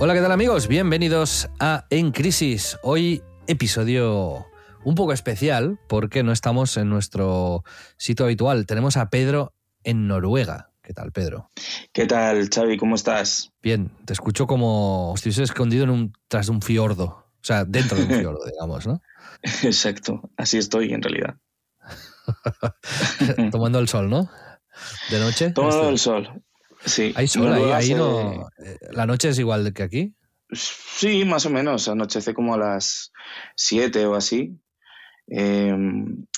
[0.00, 0.66] Hola, ¿qué tal amigos?
[0.68, 2.76] Bienvenidos a En Crisis.
[2.82, 4.44] Hoy episodio
[4.84, 7.62] un poco especial porque no estamos en nuestro
[7.96, 8.66] sitio habitual.
[8.66, 10.70] Tenemos a Pedro en Noruega.
[10.82, 11.48] ¿Qué tal, Pedro?
[11.92, 12.76] ¿Qué tal, Xavi?
[12.76, 13.52] ¿Cómo estás?
[13.62, 17.04] Bien, te escucho como si estuviese escondido en un, tras un fiordo.
[17.04, 19.00] O sea, dentro de un fiordo, digamos, ¿no?
[19.62, 21.36] Exacto, así estoy en realidad.
[23.50, 24.28] Tomando el sol, ¿no?
[25.10, 25.50] De noche.
[25.50, 26.42] Tomando el sol.
[26.86, 27.12] Sí.
[27.16, 27.50] ¿Hay sol ahí?
[27.52, 28.48] Noruega ahí se- no...
[28.64, 30.14] eh, ¿La noche es igual que aquí?
[30.52, 31.88] Sí, más o menos.
[31.88, 33.12] Anochece como a las
[33.56, 34.58] 7 o así.
[35.28, 35.74] Eh,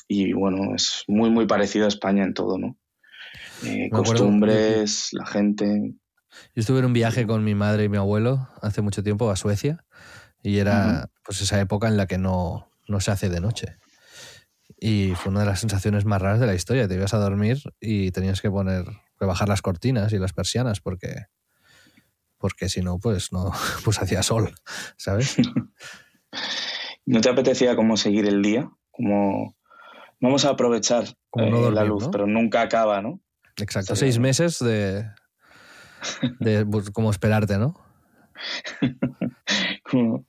[0.09, 2.77] y bueno, es muy, muy parecido a España en todo, ¿no?
[3.65, 5.95] Eh, acuerdo- costumbres, la gente.
[6.55, 9.37] Yo estuve en un viaje con mi madre y mi abuelo hace mucho tiempo a
[9.37, 9.85] Suecia
[10.43, 13.79] y era pues esa época en la que no, no se hace de noche.
[14.79, 16.87] Y fue una de las sensaciones más raras de la historia.
[16.87, 18.85] Te ibas a dormir y tenías que poner,
[19.19, 21.27] que bajar las cortinas y las persianas porque,
[22.39, 23.53] porque si no, pues no,
[23.85, 24.55] pues hacía sol,
[24.97, 25.37] ¿sabes?
[27.07, 28.71] ¿No te apetecía como seguir el día?
[28.91, 29.57] Como
[30.21, 32.11] vamos a aprovechar Como no eh, la luz, ¿no?
[32.11, 33.21] pero nunca acaba, ¿no?
[33.57, 35.09] Exacto, seis meses de,
[36.41, 37.81] de pues, como esperarte, ¿no?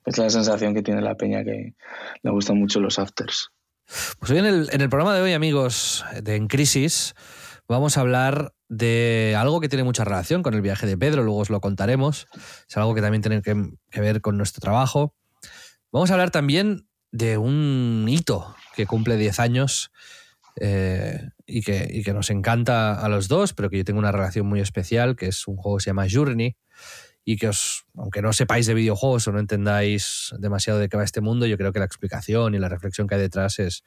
[0.06, 1.74] Es la sensación que tiene la peña que
[2.22, 3.50] le gustan mucho los afters.
[4.18, 7.14] Pues hoy en el, en el programa de hoy, amigos de En Crisis,
[7.68, 11.40] vamos a hablar de algo que tiene mucha relación con el viaje de Pedro, luego
[11.40, 12.26] os lo contaremos.
[12.68, 15.14] Es algo que también tiene que, ver con nuestro trabajo.
[15.92, 19.90] Vamos a hablar también de un hito que cumple 10 años
[20.60, 24.12] eh, y, que, y que nos encanta a los dos, pero que yo tengo una
[24.12, 26.56] relación muy especial, que es un juego que se llama Journey
[27.30, 31.04] y que os, aunque no sepáis de videojuegos o no entendáis demasiado de qué va
[31.04, 33.84] este mundo, yo creo que la explicación y la reflexión que hay detrás es,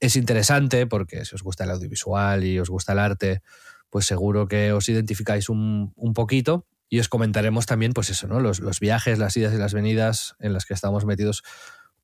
[0.00, 3.42] es interesante porque si os gusta el audiovisual y os gusta el arte,
[3.90, 8.40] pues seguro que os identificáis un, un poquito y os comentaremos también, pues eso, ¿no?
[8.40, 11.42] Los, los viajes, las idas y las venidas en las que estamos metidos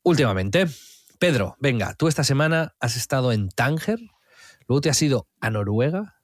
[0.02, 0.66] últimamente.
[1.18, 3.98] Pedro, venga, tú esta semana has estado en Tánger,
[4.66, 6.20] luego te has ido a Noruega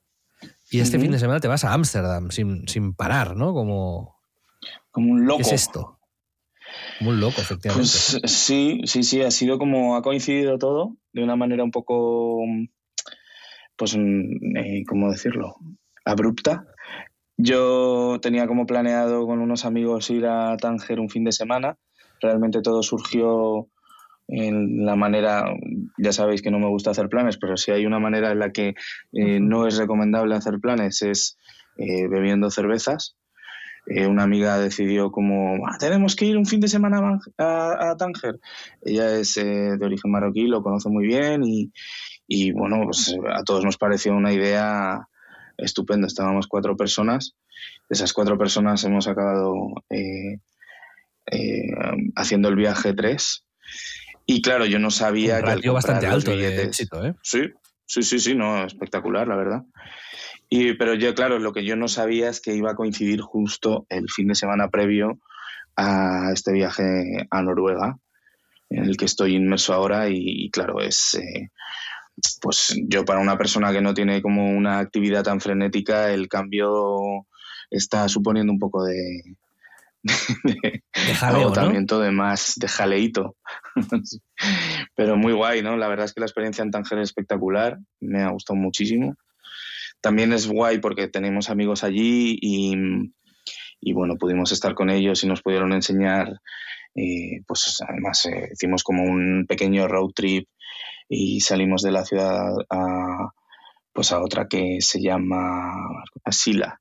[0.71, 3.53] y este fin de semana te vas a Ámsterdam sin, sin parar, ¿no?
[3.53, 4.21] Como,
[4.91, 5.39] Como un loco.
[5.39, 6.00] ¿Qué es esto?
[7.01, 7.89] Muy loco, efectivamente.
[7.89, 12.43] Pues sí, sí, sí, ha sido como, ha coincidido todo de una manera un poco,
[13.77, 15.57] pues, mm, eh, ¿cómo decirlo?
[16.05, 16.67] Abrupta.
[17.37, 21.79] Yo tenía como planeado con unos amigos ir a Tánger un fin de semana.
[22.21, 23.69] Realmente todo surgió
[24.29, 25.45] en la manera,
[25.99, 28.53] ya sabéis que no me gusta hacer planes, pero si hay una manera en la
[28.53, 28.75] que
[29.13, 31.37] eh, no es recomendable hacer planes es
[31.77, 33.17] eh, bebiendo cervezas.
[33.93, 37.97] Eh, una amiga decidió como, "Ah, tenemos que ir un fin de semana a, a-
[37.97, 38.39] Tánger.
[38.83, 41.73] Ella es eh, de origen marroquí, lo conoce muy bien y,
[42.29, 45.09] y, bueno, pues a todos nos pareció una idea
[45.59, 46.07] estupenda.
[46.07, 47.35] Estábamos cuatro personas.
[47.89, 49.53] De esas cuatro personas hemos acabado
[49.91, 50.39] eh,
[52.17, 53.45] haciendo el viaje tres.
[54.27, 56.67] Y claro, yo no sabía un que al ratio bastante comprar los alto de billetes-
[56.69, 57.15] éxito, ¿eh?
[57.23, 57.41] Sí,
[57.87, 59.63] sí, sí, sí, no, espectacular, la verdad.
[60.53, 63.87] Y, pero yo, claro, lo que yo no sabía es que iba a coincidir justo
[63.89, 65.21] el fin de semana previo
[65.77, 67.97] a este viaje a Noruega,
[68.69, 71.51] en el que estoy inmerso ahora y, y claro, es, eh,
[72.41, 77.27] pues yo para una persona que no tiene como una actividad tan frenética, el cambio
[77.71, 79.23] está suponiendo un poco de,
[80.03, 81.47] de, De jaleo, ¿no?
[81.47, 83.37] agotamiento, de más, de jaleíto.
[84.97, 85.77] Pero muy guay, ¿no?
[85.77, 89.15] La verdad es que la experiencia en Tánger es espectacular, me ha gustado muchísimo.
[90.01, 92.75] También es guay porque tenemos amigos allí y,
[93.81, 96.41] y bueno, pudimos estar con ellos y nos pudieron enseñar,
[96.95, 100.49] eh, pues además eh, hicimos como un pequeño road trip
[101.09, 103.31] y salimos de la ciudad a,
[103.93, 105.73] pues a otra que se llama
[106.25, 106.81] Asila.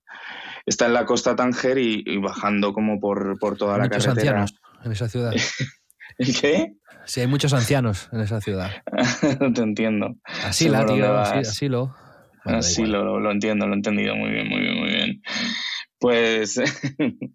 [0.65, 4.05] Está en la costa Tánger y, y bajando como por, por toda Hay la muchos
[4.05, 4.41] carretera.
[4.41, 5.33] ancianos en esa ciudad.
[6.17, 6.73] ¿El qué?
[7.05, 8.69] Sí, hay muchos ancianos en esa ciudad.
[9.39, 10.15] no te entiendo.
[10.43, 11.95] Así Sé la, por dónde tío, asilo.
[12.45, 12.91] Bueno, igual.
[12.91, 15.21] lo, lo entiendo, lo he entendido muy bien, muy bien, muy bien.
[15.99, 16.59] Pues,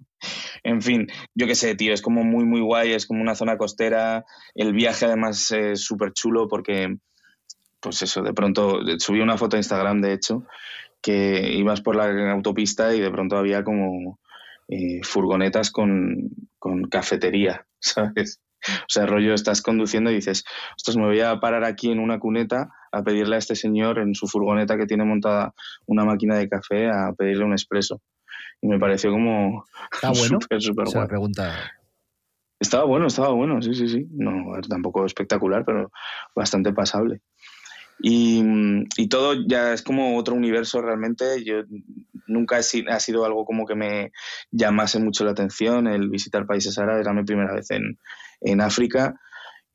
[0.65, 3.59] en fin, yo qué sé, tío, es como muy, muy guay, es como una zona
[3.59, 4.25] costera.
[4.55, 6.97] El viaje además es súper chulo porque,
[7.81, 10.47] pues eso, de pronto subí una foto a Instagram, de hecho,
[11.03, 14.19] que ibas por la autopista y de pronto había como
[14.69, 18.41] eh, furgonetas con, con cafetería, ¿sabes?
[18.67, 22.19] O sea, rollo, estás conduciendo y dices, ostras, me voy a parar aquí en una
[22.19, 25.55] cuneta a pedirle a este señor en su furgoneta que tiene montada
[25.87, 28.01] una máquina de café a pedirle un expreso.
[28.61, 30.39] Y me pareció como ¿Está bueno?
[30.51, 31.09] la guay.
[31.09, 31.55] pregunta.
[32.61, 34.07] Estaba bueno, estaba bueno, sí, sí, sí.
[34.13, 35.91] No, tampoco espectacular, pero
[36.35, 37.21] bastante pasable.
[38.01, 38.43] Y,
[38.97, 41.45] y todo ya es como otro universo realmente.
[41.45, 41.63] Yo
[42.27, 44.13] nunca he ha sido algo como que me
[44.51, 47.03] llamase mucho la atención el visitar países árabes.
[47.03, 47.99] Era mi primera vez en,
[48.41, 49.21] en África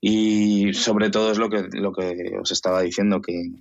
[0.02, 3.52] y sobre todo es lo que, lo que os estaba diciendo, que,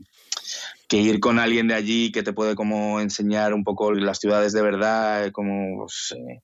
[0.89, 4.53] que ir con alguien de allí que te puede como enseñar un poco las ciudades
[4.53, 6.43] de verdad, eh, como pues, eh,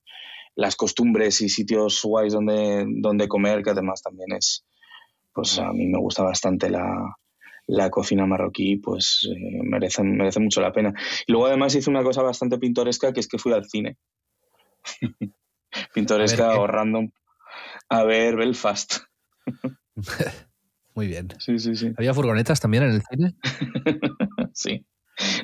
[0.56, 4.64] las costumbres y sitios guays donde, donde comer, que además también es,
[5.32, 7.16] pues a mí me gusta bastante la,
[7.66, 10.92] la cocina marroquí, pues eh, merece, merece mucho la pena.
[11.26, 13.96] Y luego además hice una cosa bastante pintoresca, que es que fui al cine.
[15.94, 17.10] pintoresca o random
[17.88, 18.96] a ver Belfast.
[20.94, 21.28] Muy bien.
[21.38, 21.92] Sí, sí, sí.
[21.96, 23.34] ¿Había furgonetas también en el cine?
[24.52, 24.86] sí.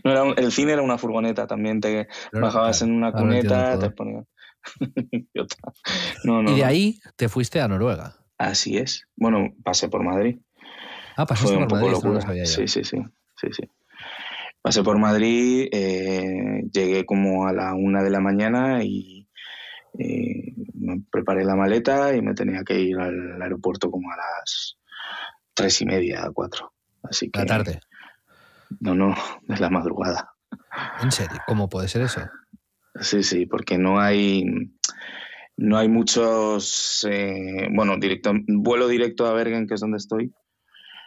[0.05, 3.79] No era un- el cine era una furgoneta, también te No, bajabas en una cuneta,
[3.79, 4.27] te ponían.
[6.25, 8.17] No, no, Y de ahí te fuiste a Noruega.
[8.39, 9.07] Así es.
[9.17, 10.39] Bueno, pasé por Madrid.
[11.17, 12.21] Ah, pasaste Fue un por poco Madrid, lo locura.
[12.21, 12.47] sabía.
[12.47, 12.99] Sí, sí, sí,
[13.37, 13.63] sí, sí.
[14.63, 19.20] Pasé por Madrid, eh, llegué como a la una de la mañana y
[20.01, 24.79] eh, me preparé la maleta y me tenía que ir al aeropuerto como a las
[25.55, 26.73] tres y media, cuatro.
[27.03, 27.81] Así que La tarde.
[28.81, 29.15] no, no,
[29.49, 30.33] es la madrugada.
[31.03, 31.39] ¿En serio?
[31.47, 32.23] ¿Cómo puede ser eso?
[33.01, 34.45] Sí, sí, porque no hay
[35.57, 40.33] no hay muchos eh, bueno, directo vuelo directo a Bergen, que es donde estoy,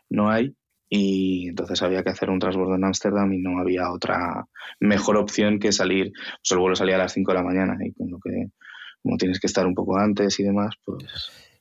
[0.10, 0.56] no hay
[0.88, 4.45] y entonces había que hacer un transbordo en Ámsterdam y no había otra
[4.80, 7.94] mejor opción que salir, pues el vuelo salía a las 5 de la mañana y
[7.94, 8.51] con lo que
[9.03, 11.03] como tienes que estar un poco antes y demás, pues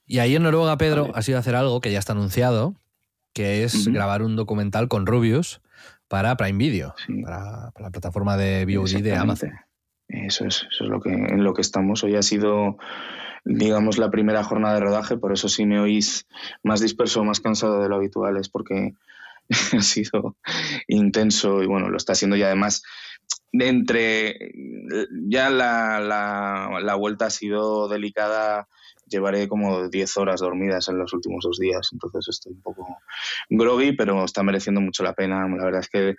[0.06, 1.14] Y ahí en Noruega, Pedro, Vale.
[1.16, 2.74] has ido a hacer algo que ya está anunciado,
[3.34, 5.60] que es grabar un documental con Rubius
[6.08, 7.22] para Prime Video, Sí.
[7.22, 9.16] para, para la plataforma de VOD de.
[9.16, 9.50] Amazon.
[10.08, 12.04] Eso es, eso es lo que, en lo que estamos.
[12.04, 12.76] Hoy ha sido,
[13.46, 16.26] digamos, la primera jornada de rodaje, por eso si me oís
[16.62, 18.94] más disperso, más cansado de lo habitual, es porque
[19.76, 20.36] ha sido
[20.88, 22.82] intenso y bueno, lo está siendo y además
[23.52, 24.52] entre
[25.28, 28.66] ya la, la, la vuelta ha sido delicada
[29.12, 32.86] llevaré como 10 horas dormidas en los últimos dos días, entonces estoy un poco
[33.50, 35.46] groggy, pero está mereciendo mucho la pena.
[35.48, 36.16] La verdad es que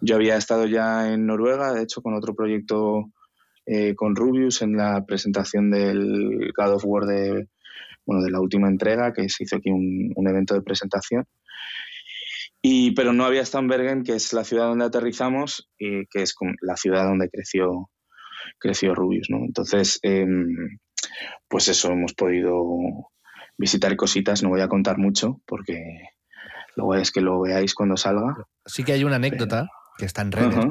[0.00, 3.04] yo había estado ya en Noruega, de hecho, con otro proyecto
[3.64, 7.48] eh, con Rubius en la presentación del God of War de,
[8.04, 11.24] bueno, de la última entrega, que se hizo aquí un, un evento de presentación.
[12.62, 16.22] Y, pero no había estado en Bergen, que es la ciudad donde aterrizamos, y que
[16.22, 17.90] es la ciudad donde creció,
[18.58, 19.26] creció Rubius.
[19.30, 19.38] ¿no?
[19.38, 20.46] Entonces, em,
[21.48, 22.64] pues eso, hemos podido
[23.58, 25.82] visitar cositas, no voy a contar mucho, porque
[26.76, 28.34] lo guay es que lo veáis cuando salga.
[28.64, 30.64] Sí que hay una anécdota que está en redes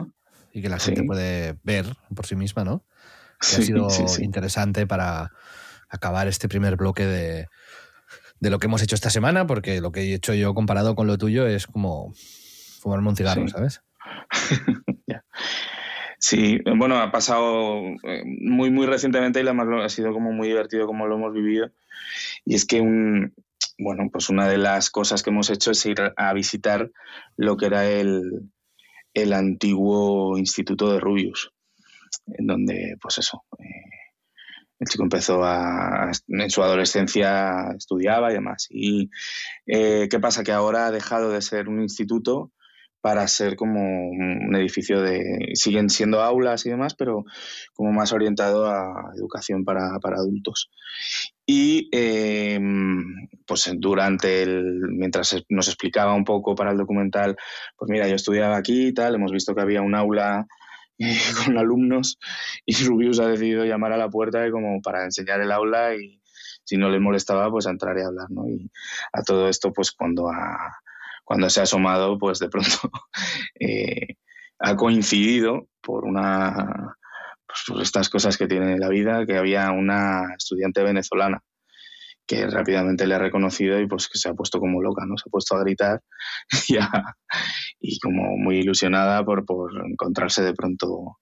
[0.54, 1.08] y que la gente Sí.
[1.08, 2.86] puede ver por sí misma, ¿no?
[3.40, 4.24] Que Sí, ha sido sí.
[4.24, 5.30] interesante para
[5.90, 7.48] acabar este primer bloque de,
[8.42, 11.08] de lo que hemos hecho esta semana, porque lo que he hecho yo comparado con
[11.08, 12.12] lo tuyo es como
[12.82, 13.54] fumarme un cigarro, Sí.
[13.54, 13.82] ¿sabes?
[16.24, 20.86] Sí, bueno, ha pasado eh, muy, muy recientemente y además ha sido como muy divertido
[20.86, 21.72] como lo hemos vivido.
[22.46, 23.34] Y es que un,
[23.80, 26.92] bueno, pues una de las cosas que hemos hecho es ir a visitar
[27.38, 28.52] lo que era el,
[29.16, 31.52] el antiguo instituto de Rubius,
[32.28, 33.66] en donde, pues eso, eh,
[34.82, 38.68] el chico empezó a, en su adolescencia estudiaba y demás.
[38.72, 39.12] Y
[39.68, 42.52] eh, qué pasa que ahora ha dejado de ser un instituto
[43.00, 45.52] para ser como un edificio de...
[45.54, 47.26] Siguen siendo aulas y demás, pero
[47.74, 50.72] como más orientado a educación para, para adultos.
[51.46, 52.60] Y eh,
[53.46, 54.80] pues durante el...
[54.90, 57.36] Mientras nos explicaba un poco para el documental,
[57.78, 60.48] pues mira, yo estudiaba aquí y tal, hemos visto que había un aula
[61.46, 62.20] con alumnos
[62.66, 66.22] y Rubius ha decidido llamar a la puerta como para enseñar el aula y
[66.64, 68.48] si no le molestaba, pues a entrar y hablar, ¿no?
[68.48, 68.72] Y
[69.14, 70.80] a todo esto, pues cuando, ha,
[71.24, 72.70] cuando se ha asomado, pues de pronto
[73.60, 74.16] eh,
[74.60, 76.96] ha coincidido por una
[77.48, 81.42] pues, por estas cosas que tiene la vida, que había una estudiante venezolana
[82.32, 85.18] que rápidamente le ha reconocido y pues que se ha puesto como loca, ¿no?
[85.18, 86.02] Se ha puesto a gritar
[87.82, 91.18] y, como muy ilusionada por, por encontrarse de pronto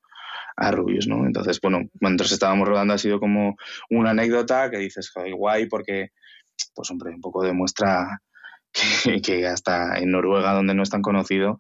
[0.56, 1.26] a Rubius, ¿no?
[1.26, 3.56] Entonces, bueno, mientras estábamos rodando ha sido como
[3.90, 6.10] una anécdota que dices, joder, guay, porque,
[6.76, 8.22] pues hombre, un poco demuestra
[9.04, 11.60] que, que, hasta en Noruega, donde no es tan conocido,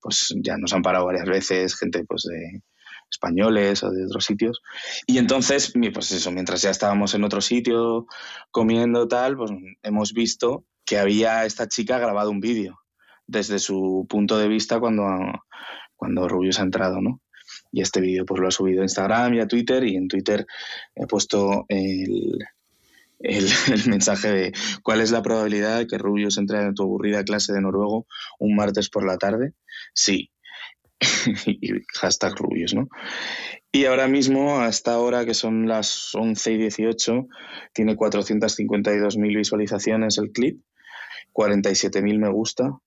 [0.00, 2.62] pues ya nos han parado varias veces gente, pues de
[3.10, 4.60] españoles o de otros sitios.
[5.06, 8.06] Y entonces, pues eso, mientras ya estábamos en otro sitio
[8.50, 9.50] comiendo tal, pues
[9.82, 12.78] hemos visto que había esta chica grabado un vídeo
[13.26, 15.04] desde su punto de vista cuando,
[15.96, 17.20] cuando Rubius ha entrado, ¿no?
[17.70, 20.46] Y este vídeo pues lo ha subido a Instagram y a Twitter y en Twitter
[20.94, 22.38] he puesto el,
[23.20, 23.46] el,
[23.88, 27.60] mensaje de cuál es la probabilidad de que Rubius entre en tu aburrida clase de
[27.60, 28.06] noruego
[28.38, 29.52] un martes por la tarde.
[29.94, 30.30] Sí.
[31.46, 32.88] y hashtag Rubius, ¿no?
[33.70, 37.26] Y ahora mismo, hasta ahora, que son las 11 y 18,
[37.72, 40.60] tiene 452.000 visualizaciones el clip,
[41.34, 42.78] 47.000 me gusta,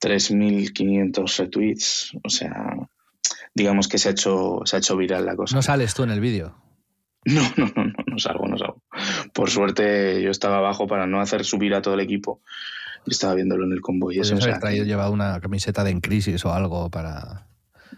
[0.00, 2.76] 3.500 retweets, o sea,
[3.54, 5.54] digamos que se ha hecho, se ha hecho viral la cosa.
[5.54, 6.56] ¿No sales tú en el vídeo?
[7.24, 8.82] No, no, no, no, no salgo, no salgo.
[9.32, 12.42] Por suerte yo estaba abajo para no hacer subir a todo el equipo.
[13.04, 14.18] Yo estaba viéndolo en el convoy.
[14.18, 17.46] Eso, haber traído, llevado una camiseta de En Crisis o algo para...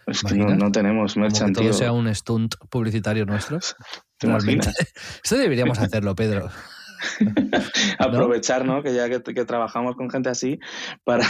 [0.07, 3.59] Es que no, no, tenemos merchan, que todo sea un stunt publicitario nuestro.
[4.19, 4.75] ¿Te imaginas?
[5.25, 6.51] Esto deberíamos hacerlo, Pedro.
[7.99, 8.83] Aprovechar, ¿no?
[8.83, 10.59] Que ya que, que, trabajamos con gente así
[11.05, 11.27] para,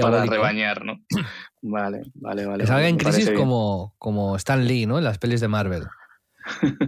[0.00, 1.00] para rebañar, ¿no?
[1.66, 2.64] Vale, vale, vale.
[2.64, 4.98] Que salga en crisis como, como Stan Lee, ¿no?
[4.98, 5.84] En las pelis de Marvel.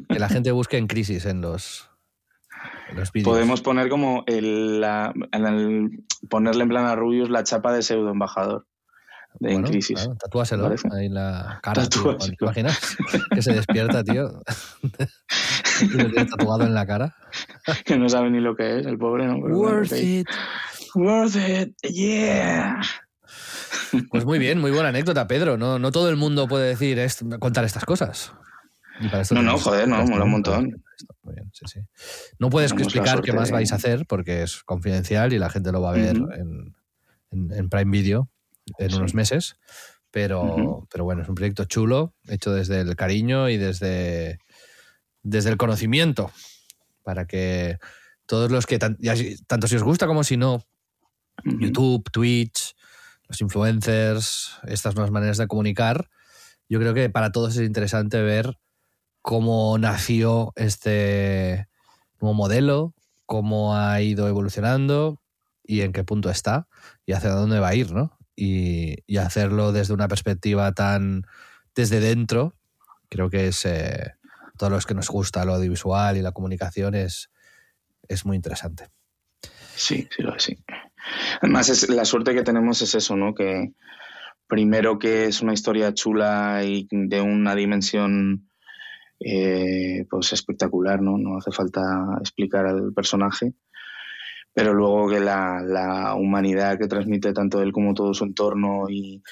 [0.06, 1.88] que la gente busque en crisis en los.
[3.24, 7.82] Podemos poner como el, la, en el, ponerle en plan a Rubius la chapa de
[7.82, 8.66] pseudo embajador
[9.38, 9.96] de bueno, en crisis.
[9.96, 11.88] Claro, tatúaselo ahí en la cara.
[11.88, 12.96] Tío, ¿Te imaginas?
[13.30, 14.40] que se despierta, tío.
[15.82, 17.14] y lo tiene tatuado en la cara.
[17.84, 19.40] que no sabe ni lo que es, el pobre, ¿no?
[19.42, 20.28] Pero Worth it.
[20.94, 22.80] Worth it, yeah.
[24.10, 25.56] Pues muy bien, muy buena anécdota, Pedro.
[25.56, 26.98] No, no todo el mundo puede decir
[27.38, 28.32] contar estas cosas.
[29.30, 30.82] no, no, joder, no, mola un montón.
[31.22, 31.80] Muy bien, sí, sí.
[32.38, 35.72] No puedes Tenemos explicar qué más vais a hacer porque es confidencial y la gente
[35.72, 36.40] lo va a ver uh -huh.
[36.40, 36.76] en,
[37.30, 38.30] en, en, Prime Video
[38.78, 38.96] en sí.
[38.96, 39.56] unos meses.
[40.10, 40.86] Pero, uh -huh.
[40.90, 44.38] pero bueno, es un proyecto chulo, hecho desde el cariño y desde,
[45.22, 46.30] desde el conocimiento,
[47.02, 47.78] para que
[48.26, 50.60] todos los que, tanto si os gusta como si no, uh
[51.44, 51.60] -huh.
[51.60, 52.74] YouTube, Twitch,
[53.28, 56.08] los influencers, estas nuevas maneras de comunicar,
[56.68, 58.58] yo creo que para todos es interesante ver
[59.26, 61.66] cómo nació este
[62.21, 65.21] nuevo modelo, cómo ha ido evolucionando
[65.64, 66.68] y en qué punto está
[67.06, 68.16] y hacia dónde va a ir, ¿no?
[68.37, 71.26] Y, y hacerlo desde una perspectiva tan
[71.75, 72.54] desde dentro,
[73.09, 74.14] creo que es eh,
[74.56, 77.28] todos los que nos gusta lo audiovisual y la comunicación es,
[78.06, 78.90] es muy interesante.
[79.75, 80.56] Sí, sí, sí.
[81.42, 83.35] Además, es, la suerte que tenemos es eso, ¿no?
[83.35, 83.73] Que
[84.47, 88.47] primero que es una historia chula y de una dimensión
[89.20, 91.16] eh, pues espectacular, ¿no?
[91.18, 91.82] No hace falta
[92.20, 93.54] explicar al personaje.
[94.52, 99.23] Pero luego que la, humanidad que transmite tanto él como todo su entorno y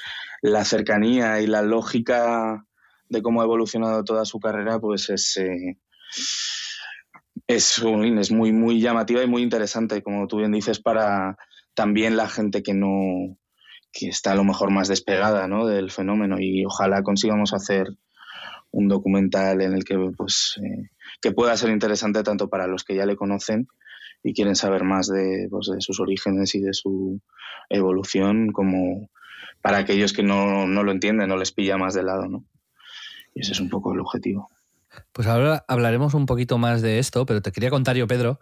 [0.43, 2.67] la cercanía y la lógica
[3.09, 5.79] de cómo ha evolucionado toda su carrera, pues es, eh,
[7.47, 11.39] es, es muy, muy llamativa y muy interesante, como tú bien dices, para
[11.75, 13.39] también la gente que no
[13.95, 15.67] que está a lo mejor más despegada ¿no?
[15.67, 17.87] del fenómeno y ojalá consigamos hacer
[18.75, 20.91] un documental en el que pues eh,
[21.23, 23.69] que pueda ser interesante tanto para los que ya le conocen
[24.23, 27.21] y quieren saber más de, pues, de sus orígenes y de su
[27.69, 29.11] evolución como
[29.63, 32.45] para aquellos que no, no lo entienden no les pilla más de lado ¿no?
[33.35, 34.51] y ese es un poco el objetivo
[35.13, 38.41] pues ahora hablaremos un poquito más de esto pero te quería contar yo Pedro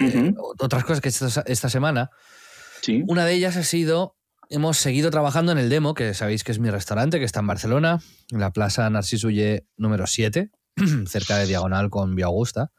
[0.00, 0.30] uh -huh.
[0.30, 2.10] eh, otras cosas que esta, esta semana
[2.80, 3.04] ¿Sí?
[3.06, 4.17] una de ellas ha sido
[4.50, 7.46] hemos seguido trabajando en el Demo, que sabéis que es mi restaurante, que está en
[7.46, 8.00] Barcelona,
[8.30, 10.50] en la Plaza Narciso Uller número 7,
[11.06, 12.70] cerca de Diagonal con Vía Augusta,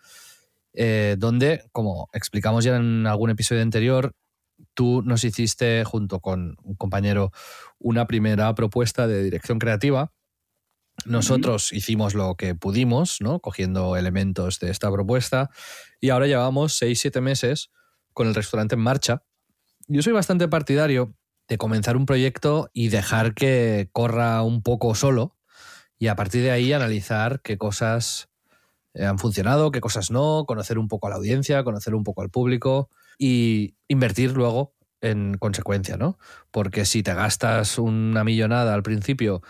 [0.74, 4.16] eh, donde, como explicamos ya en algún episodio anterior,
[4.74, 7.32] tú nos hiciste, junto con un compañero,
[7.78, 10.12] una primera propuesta de dirección creativa.
[11.06, 11.78] Nosotros uh -huh.
[11.78, 13.40] hicimos lo que pudimos, ¿no?
[13.40, 15.50] cogiendo elementos de esta propuesta,
[16.02, 17.70] y ahora llevamos 6-7 meses
[18.14, 19.24] con el restaurante en marcha.
[19.88, 21.16] Yo soy bastante partidario
[21.50, 25.36] de comenzar un proyecto y dejar que corra un poco solo
[25.98, 28.30] y a partir de ahí analizar qué cosas
[28.94, 32.22] eh, han funcionado, qué cosas no, conocer un poco a la audiencia, conocer un poco
[32.22, 36.18] al público y invertir luego en consecuencia, ¿no?
[36.52, 39.42] Porque si te gastas una millonada al principio,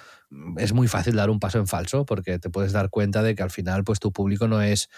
[0.57, 3.43] es muy fácil dar un paso en falso, porque te puedes dar cuenta de que
[3.43, 4.89] al final, pues tu público no es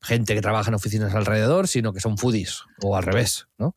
[0.00, 3.74] gente que trabaja en oficinas alrededor, sino que son foodies, o al revés, ¿no?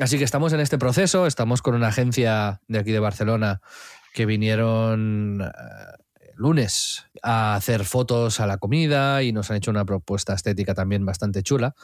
[0.00, 3.60] Así que estamos en este proceso, estamos con una agencia de aquí de Barcelona
[4.12, 5.50] que vinieron eh,
[6.34, 11.04] lunes a hacer fotos a la comida y nos han hecho una propuesta estética también
[11.04, 11.74] bastante chula.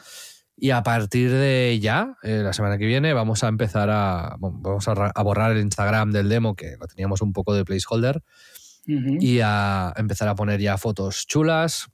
[0.55, 4.87] Y a partir de ya, eh, la semana que viene, vamos a empezar a, vamos
[4.87, 8.21] a, borrar el Instagram del demo, que lo teníamos un poco de placeholder,
[8.85, 11.87] y a empezar a poner ya fotos chulas,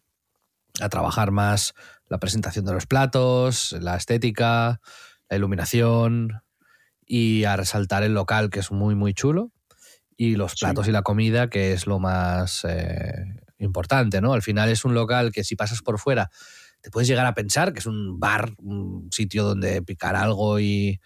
[0.81, 1.73] a trabajar más
[2.07, 4.81] la presentación de los platos, la estética,
[5.29, 6.41] la iluminación
[7.05, 9.51] y a resaltar el local, que es muy, muy chulo,
[10.17, 13.25] y los platos y la comida, que es lo más eh,
[13.57, 14.33] importante, ¿no?
[14.33, 16.29] Al final es un local que si pasas por fuera
[16.81, 20.99] te puedes llegar a pensar que es un bar, un sitio donde picar algo y,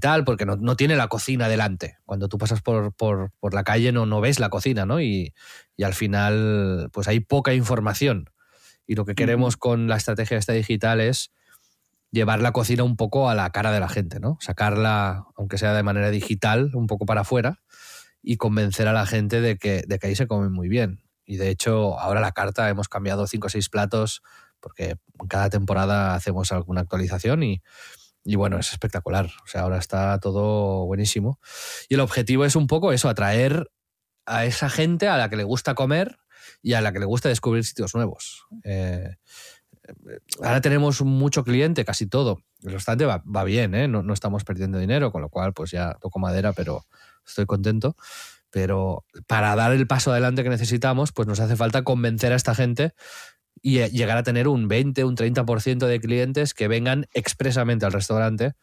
[0.00, 1.96] tal, porque no, tiene la cocina delante.
[2.04, 5.00] Cuando tú pasas por, por, la calle no, no ves la cocina, ¿no?
[5.00, 5.32] Y,
[5.76, 8.30] y, al final, pues hay poca información.
[8.86, 11.32] Y lo que queremos con la estrategia esta digital es
[12.10, 14.38] llevar la cocina un poco a la cara de la gente, ¿no?
[14.40, 17.60] Sacarla, aunque sea de manera digital, un poco para afuera
[18.22, 21.02] y convencer a la gente de que, de que ahí se come muy bien.
[21.24, 24.22] Y de hecho, ahora la carta hemos cambiado cinco o seis platos
[24.60, 24.96] porque
[25.28, 27.60] cada temporada hacemos alguna actualización y,
[28.34, 29.26] bueno, es espectacular.
[29.44, 31.38] O sea, ahora está todo buenísimo.
[31.88, 33.70] Y el objetivo es un poco eso, atraer
[34.26, 36.18] a esa gente a la que le gusta comer
[36.62, 38.46] y a la que le gusta descubrir sitios nuevos.
[38.64, 39.16] Eh,
[40.42, 42.42] ahora tenemos mucho cliente, casi todo.
[42.62, 43.88] El restante va, bien, ¿eh?
[43.88, 46.84] no, estamos perdiendo dinero, con lo cual pues ya toco madera, pero
[47.26, 47.96] estoy contento.
[48.50, 52.54] Pero para dar el paso adelante que necesitamos, pues nos hace falta convencer a esta
[52.54, 52.94] gente
[53.60, 57.92] y eh, llegar a tener un 20, un 30% de clientes que vengan expresamente al
[57.92, 58.54] restaurante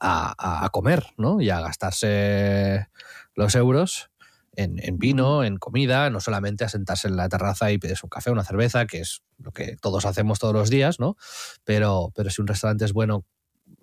[0.00, 1.40] a, comer, ¿no?
[1.40, 2.88] Y a gastarse
[3.34, 4.10] los euros
[4.56, 8.30] en, vino, en comida, no solamente a sentarse en la terraza y pedir un café,
[8.30, 11.16] una cerveza, que es lo que todos hacemos todos los días, ¿no?
[11.64, 13.24] Pero, pero si un restaurante es bueno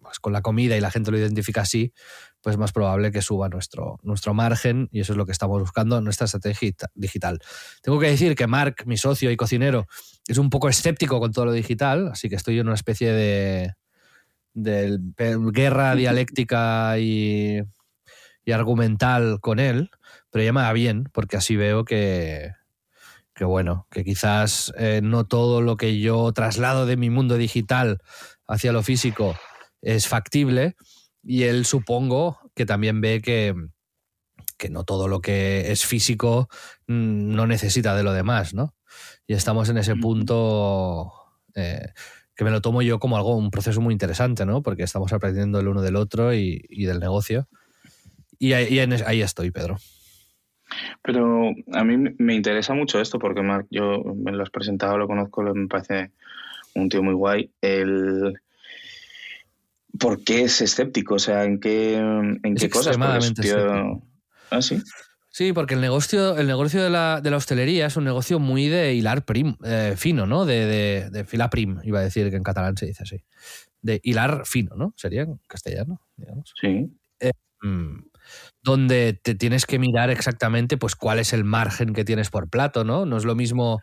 [0.02, 1.94] pues, con la comida y la gente lo identifica así,
[2.42, 5.98] pues más probable que suba nuestro, nuestro margen y eso es lo que estamos buscando
[5.98, 7.40] en nuestra estrategia digital.
[7.82, 9.88] Tengo que decir que Mark, mi socio y cocinero,
[10.28, 13.74] es un poco escéptico con todo lo digital, así que estoy en una especie de,
[14.54, 17.62] guerra dialéctica y,
[18.52, 19.90] argumental con él,
[20.34, 22.54] pero ya me va bien, porque así veo que,
[23.36, 28.00] que bueno, que quizás eh, no todo lo que yo traslado de mi mundo digital
[28.48, 29.38] hacia lo físico
[29.84, 30.76] es factible
[31.22, 33.54] y él supongo que también ve que,
[34.58, 36.50] que no todo lo que es físico
[36.88, 38.74] mm, no necesita de lo demás, ¿no?
[39.28, 41.14] Y estamos en ese punto
[41.54, 41.94] eh,
[42.36, 44.64] que me lo tomo yo como algo, un proceso muy interesante, ¿no?
[44.64, 47.48] Porque estamos aprendiendo el uno del otro y, del negocio.
[48.40, 49.78] Y, ahí, ahí estoy, Pedro.
[51.02, 55.08] Pero a mí me interesa mucho esto porque Mark, yo me lo has presentado, lo
[55.08, 56.12] conozco, me parece
[56.76, 57.52] un tío muy guay.
[57.62, 58.40] El,
[60.00, 61.16] ¿Por qué es escéptico?
[61.16, 62.98] O sea, ¿en qué, en qué cosas?
[64.50, 64.82] ¿Ah, sí?
[65.30, 68.68] Sí, porque el negocio, el negocio de la, de la hostelería es un negocio muy
[68.68, 70.46] de hilar prim, eh, fino, ¿no?
[70.46, 73.24] De, de, de fila prim, iba a decir que en catalán se dice así.
[73.82, 74.94] De hilar fino, ¿no?
[74.96, 76.54] Sería en castellano, digamos.
[76.62, 76.88] Sí.
[77.20, 77.32] Eh,
[77.64, 78.00] mm,
[78.64, 82.84] donde te tienes que mirar exactamente pues cuál es el margen que tienes por plato,
[82.84, 83.06] ¿no?
[83.06, 83.82] No es lo mismo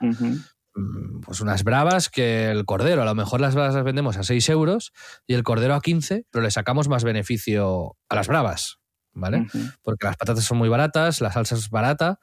[0.74, 3.02] Mm, pues unas bravas que el cordero.
[3.02, 4.92] A lo mejor las bravas las vendemos a 6 euros
[5.26, 8.78] y el cordero a 15, pero le sacamos más beneficio a las bravas,
[9.12, 9.46] ¿vale?
[9.82, 12.20] Porque las patatas son muy baratas, la salsa es barata,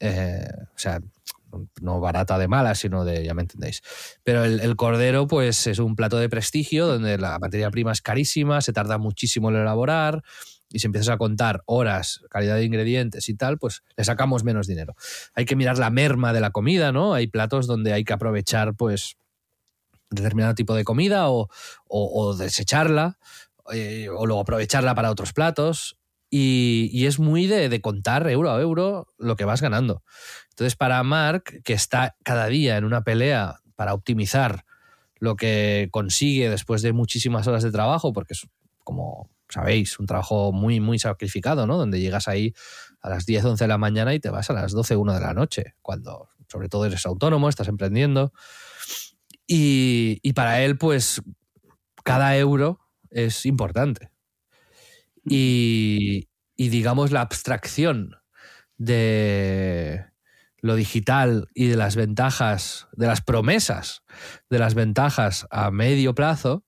[0.00, 1.00] eh, o sea,
[1.80, 3.80] no barata de mala, sino de, ya me entendéis.
[4.22, 8.02] Pero el, el, cordero, pues es un plato de prestigio donde la materia prima es
[8.02, 10.22] carísima, se tarda muchísimo en elaborar,
[10.70, 14.66] y si empiezas a contar horas, calidad de ingredientes y tal, pues le sacamos menos
[14.66, 14.94] dinero.
[15.34, 17.14] Hay que mirar la merma de la comida, ¿no?
[17.14, 19.16] Hay platos donde hay que aprovechar, pues,
[20.10, 23.18] determinado tipo de comida o, desecharla
[23.72, 25.98] eh, o luego aprovecharla para otros platos.
[26.28, 30.02] Y, es muy de, de, contar euro a euro lo que vas ganando.
[30.50, 34.64] Entonces, para Mark, que está cada día en una pelea para optimizar
[35.18, 38.46] lo que consigue después de muchísimas horas de trabajo, porque es
[38.84, 41.76] como sabéis, un trabajo muy, muy sacrificado, ¿no?
[41.76, 42.54] Donde llegas ahí
[43.00, 45.20] a las 10, 11 de la mañana y te vas a las 12, 1 de
[45.20, 48.32] la noche, cuando sobre todo eres autónomo, estás emprendiendo.
[49.46, 51.22] Y, para él, pues,
[52.04, 52.80] cada euro
[53.10, 54.10] es importante.
[55.24, 58.16] Y, y digamos, la abstracción
[58.76, 60.04] de,
[60.66, 64.02] lo digital y de las ventajas, de las promesas
[64.50, 66.64] de las ventajas a medio plazo,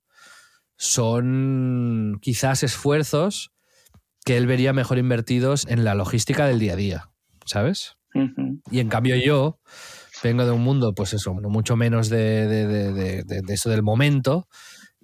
[0.78, 3.52] son quizás esfuerzos
[4.24, 7.10] que él vería mejor invertidos en la logística del día a día,
[7.44, 7.96] ¿sabes?
[8.70, 9.60] Y en cambio yo
[10.22, 14.48] vengo de un mundo, pues eso, mucho menos de, de- de- eso del momento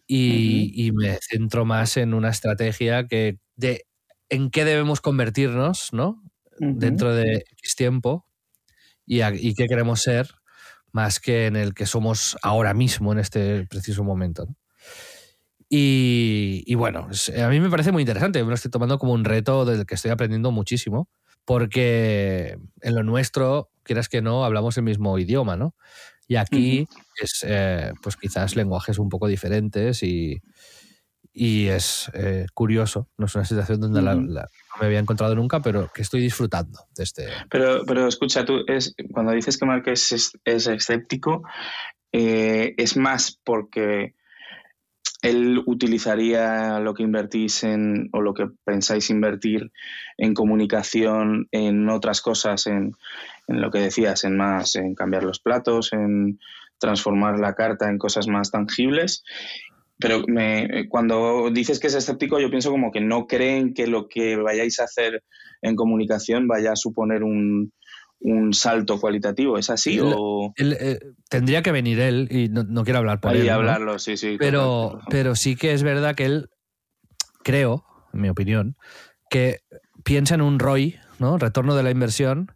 [0.07, 3.85] y, y me centro más en una estrategia que de
[4.29, 6.23] en qué debemos convertirnos, ¿no?
[6.81, 8.27] Dentro de X tiempo
[9.07, 10.29] y, a- y qué queremos ser
[10.93, 14.47] más que en el que somos ahora mismo, en este preciso momento.
[14.47, 14.57] ¿no?
[15.77, 19.25] Y, y bueno, a mí me parece muy interesante, me lo estoy tomando como un
[19.25, 21.09] reto del que estoy aprendiendo muchísimo,
[21.45, 25.75] porque en lo nuestro, quieras que no, hablamos el mismo idioma, ¿no?
[26.29, 26.87] Y aquí
[27.21, 30.41] es, eh, pues quizás lenguajes un poco diferentes y,
[31.33, 34.47] y es eh, curioso, no es una situación donde la- no
[34.81, 37.27] me había encontrado nunca, pero que estoy disfrutando de este...
[37.51, 41.43] Pero, pero escucha, tú es, cuando dices que Mark es, es, es escéptico,
[42.13, 44.15] eh, es más porque
[45.25, 49.73] él utilizaría lo que invertís en, o lo que pensáis invertir
[50.19, 52.93] en comunicación, en otras cosas, en,
[53.49, 56.39] en lo que decías, en más, en cambiar los platos, en
[56.79, 59.25] transformar la carta en cosas más tangibles.
[59.99, 64.09] Pero me, cuando dices que es escéptico, yo pienso como que no creen que lo
[64.09, 65.25] que vayáis a hacer
[65.63, 67.73] en comunicación vaya a suponer un,
[68.21, 69.59] un salto cualitativo.
[69.59, 69.99] ¿Es así?
[69.99, 70.99] El- o Él, eh,
[71.29, 73.47] tendría que venir él, y no, no quiero hablar por ahí él.
[73.47, 73.55] ¿no?
[73.55, 73.99] hablarlo?
[73.99, 74.37] Sí, sí.
[74.39, 76.49] pero, pero sí que es verdad que él,
[77.43, 78.77] creo, en mi opinión,
[79.29, 79.61] que
[80.05, 81.39] piensa en un ROI, ¿no?
[81.39, 82.53] Retorno de la inversión,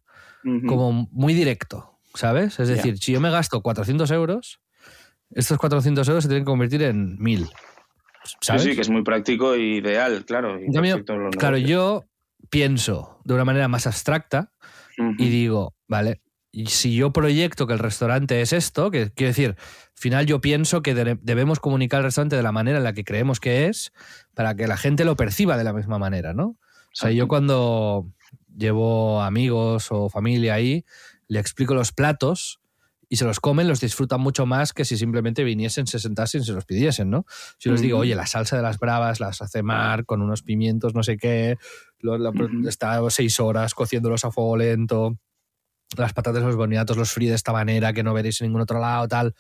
[0.67, 2.59] como muy directo, ¿sabes?
[2.59, 4.61] Es decir, si yo me gasto 400 euros,
[5.31, 7.49] estos 400 euros se tienen que convertir en 1000.
[8.41, 8.63] ¿Sabes?
[8.63, 10.59] Sí, sí, que es muy práctico y ideal, claro.
[10.59, 10.71] y
[11.37, 12.05] claro, yo
[12.51, 14.53] pienso de una manera más abstracta
[15.19, 16.21] Y digo, vale,
[16.67, 20.83] si yo proyecto que el restaurante es esto, que quiero decir, al final yo pienso
[20.83, 23.93] que de- debemos comunicar al restaurante de la manera en la que creemos que es,
[24.35, 26.47] para que la gente lo perciba de la misma manera, ¿no?
[26.47, 26.57] O
[26.95, 28.07] sea, yo cuando
[28.57, 30.85] llevo amigos o familia ahí,
[31.29, 32.61] le explico los platos
[33.11, 36.45] y se los comen, los disfrutan mucho más que si simplemente viniesen, se sentasen y
[36.45, 37.25] se los pidiesen, ¿no?
[37.59, 40.43] Si yo les digo, oye, la salsa de las bravas las hace Mar con unos
[40.43, 41.57] pimientos, no sé qué,
[42.01, 45.19] lo- la- seis horas cociéndolos a fuego lento,
[45.97, 48.79] las patatas, los boniatos, los fríe de esta manera que no veréis en ningún otro
[48.81, 49.35] lado, tal.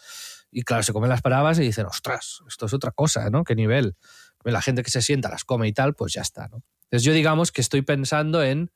[0.50, 3.44] Y claro, se comen las bravas y dicen, ostras, esto es otra cosa, ¿no?
[3.44, 3.96] ¿Qué nivel?
[4.44, 6.62] La gente que se sienta, las come y tal, pues ya está, ¿no?
[6.84, 8.70] Entonces yo digamos que estoy pensando en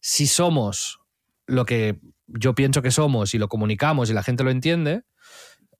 [0.00, 1.00] si somos
[1.46, 5.02] lo que yo pienso que somos y lo comunicamos y la gente lo entiende,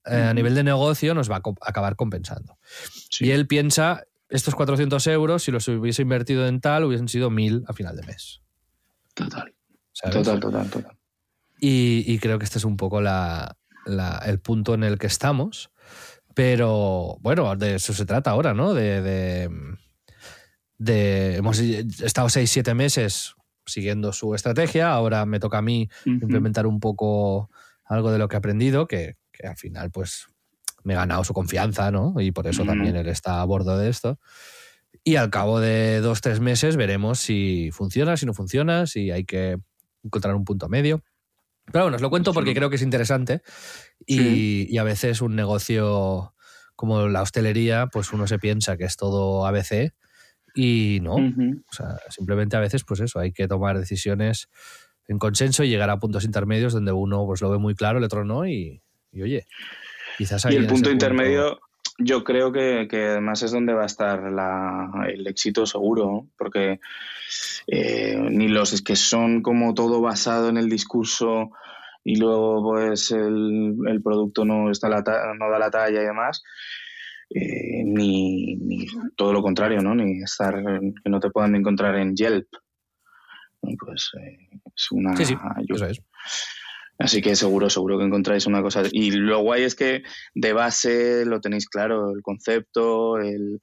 [0.05, 2.59] eh, a nivel de negocio nos va a acabar compensando.
[3.11, 3.27] Sí.
[3.27, 7.65] Y él piensa, estos 400 euros, si los hubiese invertido en tal, hubiesen sido 1000
[7.67, 8.43] a final de mes.
[9.15, 9.55] Total,
[9.93, 10.17] ¿sabes?
[10.17, 10.97] total, total, total.
[11.61, 15.07] Y, y creo que este es un poco la- la- el punto en el que
[15.09, 15.71] estamos.
[16.35, 18.75] Pero bueno, de eso se trata ahora, ¿no?
[18.75, 19.49] De, de,
[20.79, 23.35] de- hemos estado 6-7 meses
[23.67, 25.89] siguiendo su estrategia, ahora me toca a mí
[26.23, 27.51] implementar un poco
[27.85, 30.27] algo de lo que he aprendido, que, que al final pues
[30.85, 32.15] me he ganado su confianza, ¿no?
[32.21, 32.71] Y por eso Ujú.
[32.73, 34.19] también él está a bordo de esto.
[35.05, 39.25] Y al cabo de dos, tres meses veremos si funciona, si no funciona, si hay
[39.25, 39.59] que
[40.03, 41.03] encontrar un punto medio.
[41.73, 42.57] Pero bueno, os lo cuento porque Sí.
[42.57, 43.43] creo que es interesante
[44.07, 44.67] y, Sí.
[44.71, 46.35] y a veces un negocio
[46.75, 49.93] como la hostelería, pues uno se piensa que es todo ABC
[50.55, 51.17] y no.
[51.17, 51.63] Ujú.
[51.71, 54.49] O sea, simplemente a veces, pues eso, hay que tomar decisiones
[55.09, 58.05] en consenso y llegar a puntos intermedios donde uno pues lo ve muy claro, el
[58.05, 59.47] otro no, y, y oye,
[60.19, 61.61] quizás Y el punto intermedio,
[61.99, 66.81] yo creo que, que además es donde va a estar la- el éxito seguro, porque
[67.67, 71.51] eh, ni los es que son como todo basado en el discurso
[72.05, 76.07] y luego pues el, el producto no está la ta- no da la talla y
[76.07, 76.43] demás.
[77.31, 79.95] eh, ni, ni todo lo contrario, ¿no?
[79.95, 80.55] Ni estar
[81.05, 82.49] que no te puedan encontrar en Yelp.
[83.61, 85.37] Pues eh, es una Sí, sí,
[85.69, 86.01] eso es.
[86.99, 88.83] Así que seguro, seguro que encontráis una cosa.
[88.91, 90.03] Y lo guay es que
[90.35, 93.61] de base lo tenéis claro, el concepto, el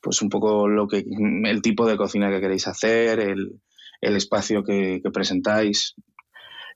[0.00, 1.04] pues un poco lo que
[1.44, 3.60] el tipo de cocina que queréis hacer, el,
[4.00, 5.94] el espacio que, que presentáis.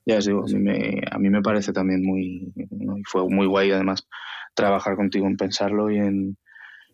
[0.04, 3.46] Ya os digo, a mí, me, a mí me parece también muy, y fue muy
[3.46, 4.06] guay además
[4.54, 6.36] trabajar contigo en pensarlo y en,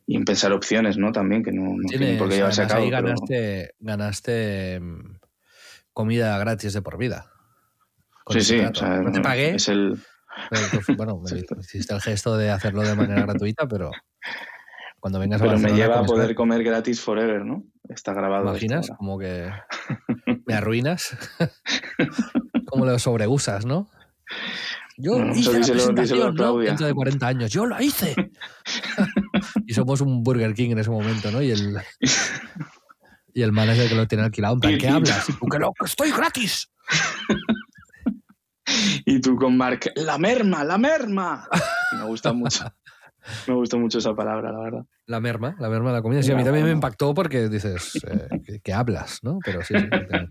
[0.07, 1.11] y en pensar opciones, ¿no?
[1.13, 2.83] También, que no, no Tienes, por qué llevarse a cabo.
[2.85, 5.17] ahí pero- ganaste, ganaste mm,
[5.93, 7.33] comida gratis de por vida.
[8.31, 9.99] Sí, sí, o sea, no te pagué, es el,
[10.51, 10.63] pero
[10.97, 13.91] bueno, me hiciste el gesto de hacerlo de manera gratuita, pero
[15.01, 17.65] cuando vengas a pero me Barcelona lleva a poder comer gratis forever, ¿no?
[17.89, 18.53] Está grabado.
[18.53, 18.97] ¿Te esto imaginas?
[18.97, 19.51] Como que
[20.47, 21.17] me arruinas.
[22.67, 23.89] como lo sobreusas, ¿no?
[24.97, 26.59] Yo hice la díselo- díselo a presentación, ¿no?
[26.59, 27.51] Dentro de 40 años.
[27.51, 28.15] Yo la hice.
[29.67, 31.41] y somos un Burger King en ese momento, ¿no?
[31.41, 31.79] Y el,
[33.33, 35.29] y el manager que lo tiene alquilado, en plan, ¿qué hablas?
[35.29, 36.69] Y tú, que no, que estoy gratis.
[39.05, 41.49] Y tú con Mark, la merma, la merma.
[41.99, 42.65] Me gusta mucho.
[43.47, 44.85] Me gusta mucho esa palabra, la verdad.
[45.07, 46.23] La merma, la merma de la comida.
[46.23, 49.19] Sí, a mí también me impactó porque dices, eh, ¿qué, qué hablas?
[49.23, 49.39] ¿no?
[49.45, 49.89] Pero sí, sí.
[49.89, 50.29] que-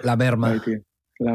[0.00, 0.50] La merma.
[0.52, 0.60] Ay.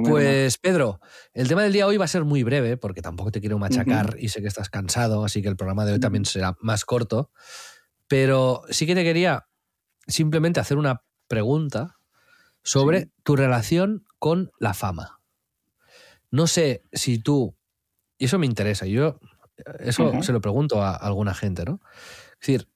[0.04, 1.00] Pues Pedro,
[1.34, 4.16] el tema del día hoy va a ser muy breve porque tampoco te quiero machacar
[4.20, 7.32] y sé que estás cansado, así que el programa de hoy también será más corto.
[8.08, 9.48] Pero sí que te quería
[10.06, 11.98] simplemente hacer una pregunta
[12.64, 13.12] sobre Sí.
[13.24, 15.20] tu relación con la fama.
[16.30, 17.58] No sé si tú,
[18.20, 19.20] y eso me interesa, yo
[19.80, 21.82] eso se lo pregunto a alguna gente, ¿no?
[22.34, 22.70] Es decir,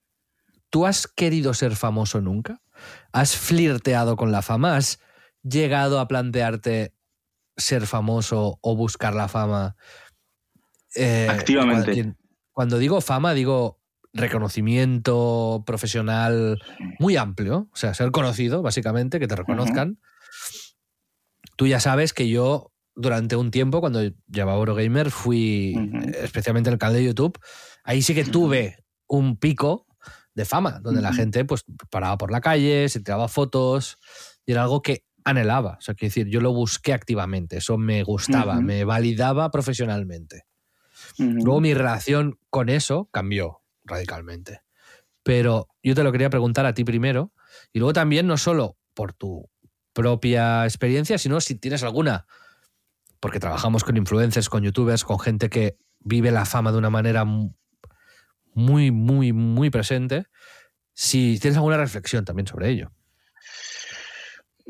[0.72, 2.64] ¿tú has querido ser famoso nunca?
[3.12, 4.76] ¿Has flirteado con la fama?
[4.76, 5.00] ¿Has
[5.44, 6.96] llegado a plantearte
[7.56, 9.76] ser famoso o buscar la fama?
[10.96, 11.94] Eh, Activamente.
[11.94, 12.18] Cuando,
[12.54, 13.80] cuando digo fama, digo
[14.14, 16.60] reconocimiento profesional
[16.98, 20.00] muy amplio, o sea, ser conocido, básicamente, que te reconozcan.
[21.56, 25.76] Tú ya sabes que yo durante un tiempo, cuando llevaba Eurogamer, fui,
[26.22, 27.38] especialmente en el canal de YouTube,
[27.84, 29.86] ahí sí que tuve un pico
[30.34, 33.98] de fama, donde la gente pues paraba por la calle, se tiraba fotos,
[34.46, 35.78] y era algo que anhelaba.
[35.80, 40.44] O sea, quiero decir, yo lo busqué activamente, eso me gustaba, me validaba profesionalmente.
[41.18, 44.62] Luego mi relación con eso cambió radicalmente.
[45.24, 47.34] Pero yo te lo quería preguntar a ti primero,
[47.74, 49.50] y luego también no solo por tu
[49.96, 52.28] propia experiencia, sino si tienes alguna,
[53.20, 57.24] porque trabajamos con influencers, con youtubers, con gente que vive la fama de una manera
[57.26, 57.54] mu-
[58.54, 60.26] muy, muy, muy presente,
[60.94, 62.92] si tienes alguna reflexión también sobre ello.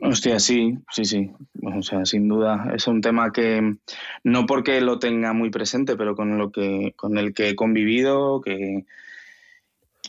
[0.01, 1.31] Hostia, sí, sí, sí.
[1.63, 2.71] O sea, sin duda.
[2.75, 3.77] Es un tema que
[4.23, 8.41] no porque lo tenga muy presente, pero con lo que, con el que he convivido,
[8.41, 8.85] que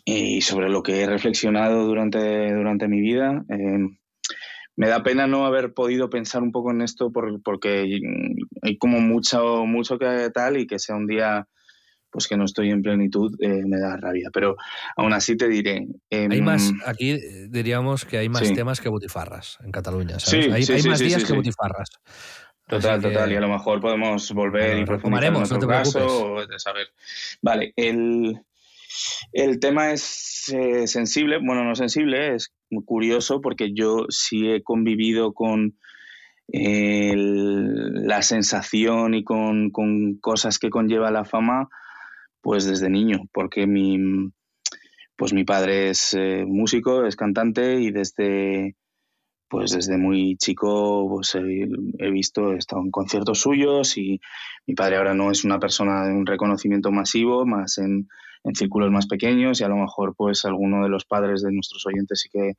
[0.05, 3.45] y sobre lo que he reflexionado durante, durante mi vida.
[3.49, 3.97] Eh,
[4.77, 7.99] me da pena no haber podido pensar un poco en esto por, porque
[8.63, 11.47] hay como mucho, mucho que tal y que sea un día
[12.11, 14.31] pues que no estoy en plenitud, eh, me da rabia.
[14.33, 14.57] Pero
[14.97, 15.87] aún así te diré.
[16.09, 18.55] eh, Hay más, aquí eh, diríamos que hay más Sí.
[18.55, 20.19] temas que butifarras en Cataluña.
[20.19, 20.47] ¿sabes?
[20.47, 21.91] Sí, hay sí, hay más días que butifarras.
[22.67, 23.33] Total, que- total.
[23.33, 26.33] Y a lo mejor podemos volver Lo y profundizar en retomaremos, no otro te caso
[26.35, 26.87] o saber.
[27.43, 28.41] Vale, el,
[29.33, 32.51] el tema es eh, sensible, bueno, no sensible, es
[32.85, 35.77] curioso porque yo sí he convivido con
[36.53, 39.71] eh, la sensación y con,
[40.21, 41.69] cosas que conlleva la fama,
[42.41, 43.99] pues desde niño, porque mi,
[45.17, 48.77] pues mi padre es eh, músico, es cantante y desde,
[49.49, 54.21] pues desde muy chico pues he, he visto, he estado en conciertos suyos y
[54.67, 58.09] mi padre ahora no es una persona de un reconocimiento masivo, más en,
[58.47, 61.85] en círculos más pequeños y a lo mejor pues alguno de los padres de nuestros
[61.87, 62.53] oyentes sí que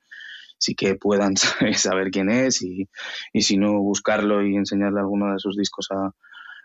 [0.60, 1.36] sí que puedan
[1.76, 2.89] saber quién es y,
[3.34, 6.12] y si no buscarlo y enseñarle alguno de sus discos a,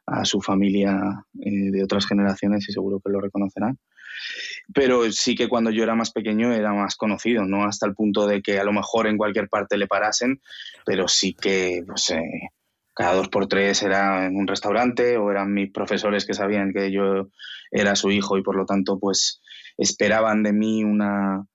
[0.06, 3.78] a su familia eh, de otras generaciones y seguro que lo reconocerán.
[4.74, 8.26] Pero sí que cuando yo era más pequeño era más conocido, no hasta el punto
[8.26, 10.40] de que a lo mejor en cualquier parte le parasen,
[10.84, 12.50] pero sí que pues, eh,
[12.94, 16.92] cada dos por tres era en un restaurante o eran mis profesores que sabían que
[16.92, 17.28] yo
[17.70, 19.40] era su hijo y por lo tanto pues
[19.78, 21.46] esperaban de mí una,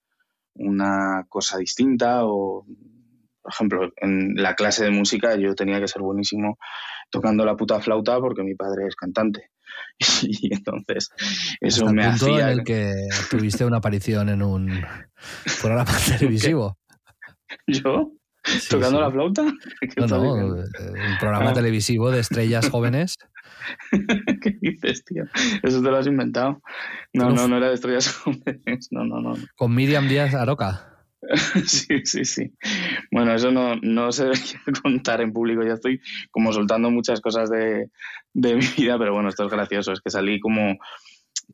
[0.56, 2.66] una cosa distinta o
[3.42, 6.58] por ejemplo en la clase de música yo tenía que ser buenísimo
[7.10, 9.52] tocando la puta flauta porque mi padre es cantante.
[10.24, 11.10] Y entonces
[11.62, 12.94] eso Hasta me punto hacía en el que
[13.30, 14.84] tuviste una aparición en un
[15.62, 15.86] programa
[16.18, 16.78] televisivo.
[17.68, 18.12] yo
[18.48, 19.04] Sí, tocando sí.
[19.04, 19.44] la flauta
[19.82, 21.54] ¿Qué No, no, eh, un programa Ah.
[21.54, 23.18] televisivo de estrellas jóvenes.
[24.42, 25.24] ¿Qué dices, tío?
[25.64, 26.62] Eso te lo has inventado.
[27.14, 28.88] No, no no era de estrellas jóvenes.
[28.92, 29.34] No, no, no.
[29.56, 30.94] Con Miriam Díaz Aroca.
[31.66, 32.54] Sí, sí, sí.
[33.12, 35.64] Bueno, eso no, no se debería contar en público.
[35.64, 36.00] Ya estoy
[36.32, 37.90] como soltando muchas cosas de,
[38.34, 39.92] de mi vida, pero bueno, esto es gracioso.
[39.92, 40.78] Es que salí como,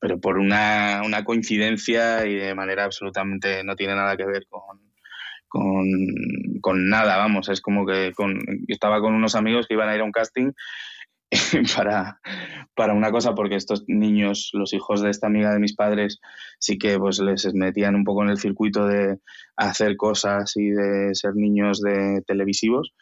[0.01, 4.79] pero por una, una coincidencia y de manera absolutamente no tiene nada que ver con,
[5.53, 5.85] con,
[6.61, 7.47] con nada, vamos.
[7.47, 10.51] Es como que con, estaba con unos amigos que iban a ir a un casting
[11.75, 12.19] para,
[12.75, 16.19] para una cosa, porque estos niños, los hijos de esta amiga de mis padres,
[16.59, 19.19] sí que pues les metían un poco en el circuito de
[19.55, 22.93] hacer cosas y de ser niños de televisivos.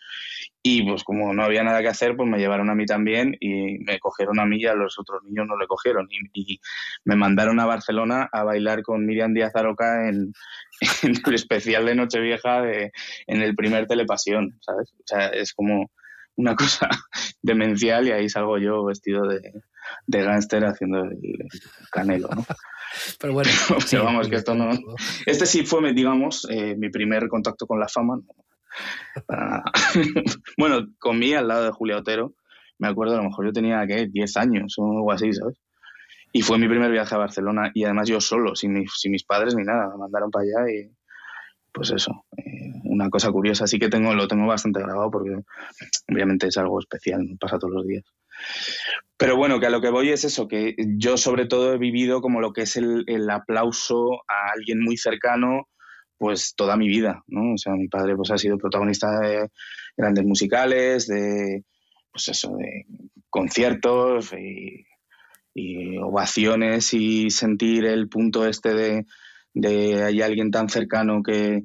[0.63, 3.79] Y pues como no había nada que hacer, pues me llevaron a mí también y
[3.79, 6.07] me cogieron a mí y a los otros niños no le cogieron.
[6.33, 6.59] Y,
[7.03, 10.33] me mandaron a Barcelona a bailar con Miriam Díaz Aroca en,
[11.03, 12.91] en el especial de Nochevieja de,
[13.25, 14.93] en el primer Telepasión, ¿sabes?
[14.99, 15.89] O sea, es como
[16.35, 16.89] una cosa
[17.41, 19.41] demencial y ahí salgo yo vestido de,
[20.07, 21.49] de gángster haciendo el
[21.91, 22.45] canelo, ¿no?
[23.19, 23.49] Pero bueno,
[23.85, 24.69] sí, vamos, que esto no...
[25.25, 28.19] Este sí fue, digamos, eh, mi primer contacto con la fama.
[30.57, 32.33] bueno, comí al lado de Julia Otero.
[32.79, 34.07] Me acuerdo, a lo mejor yo tenía, ¿qué?
[34.07, 35.61] 10 años o algo así, ¿sabes?
[36.33, 39.23] Y fue mi primer viaje a Barcelona y además yo solo, sin, mis, sin mis
[39.23, 39.89] padres ni nada.
[39.89, 40.91] Me mandaron para allá y
[41.71, 43.63] pues eso, eh, una cosa curiosa.
[43.63, 45.37] Así que tengo, lo tengo bastante grabado porque
[46.11, 48.03] obviamente es algo especial, pasa todos los días.
[49.17, 52.21] Pero bueno, que a lo que voy es eso, que yo sobre todo he vivido
[52.21, 55.69] como lo que es el, el aplauso a alguien muy cercano,
[56.17, 57.53] pues toda mi vida, ¿no?
[57.53, 59.49] O sea, mi padre pues ha sido protagonista de
[59.95, 61.63] grandes musicales, de,
[62.11, 62.85] pues eso, de
[63.29, 64.33] conciertos
[65.53, 69.05] y ovaciones y sentir el punto este de,
[69.53, 71.63] de hay alguien tan cercano que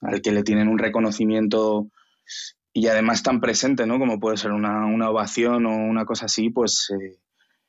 [0.00, 1.90] al que le tienen un reconocimiento
[2.72, 3.98] y además tan presente, ¿no?
[3.98, 7.18] Como puede ser una, una ovación o una cosa así, pues eh,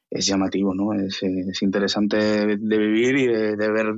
[0.09, 0.93] es llamativo, ¿no?
[0.93, 3.95] Es, es interesante de vivir y de, ver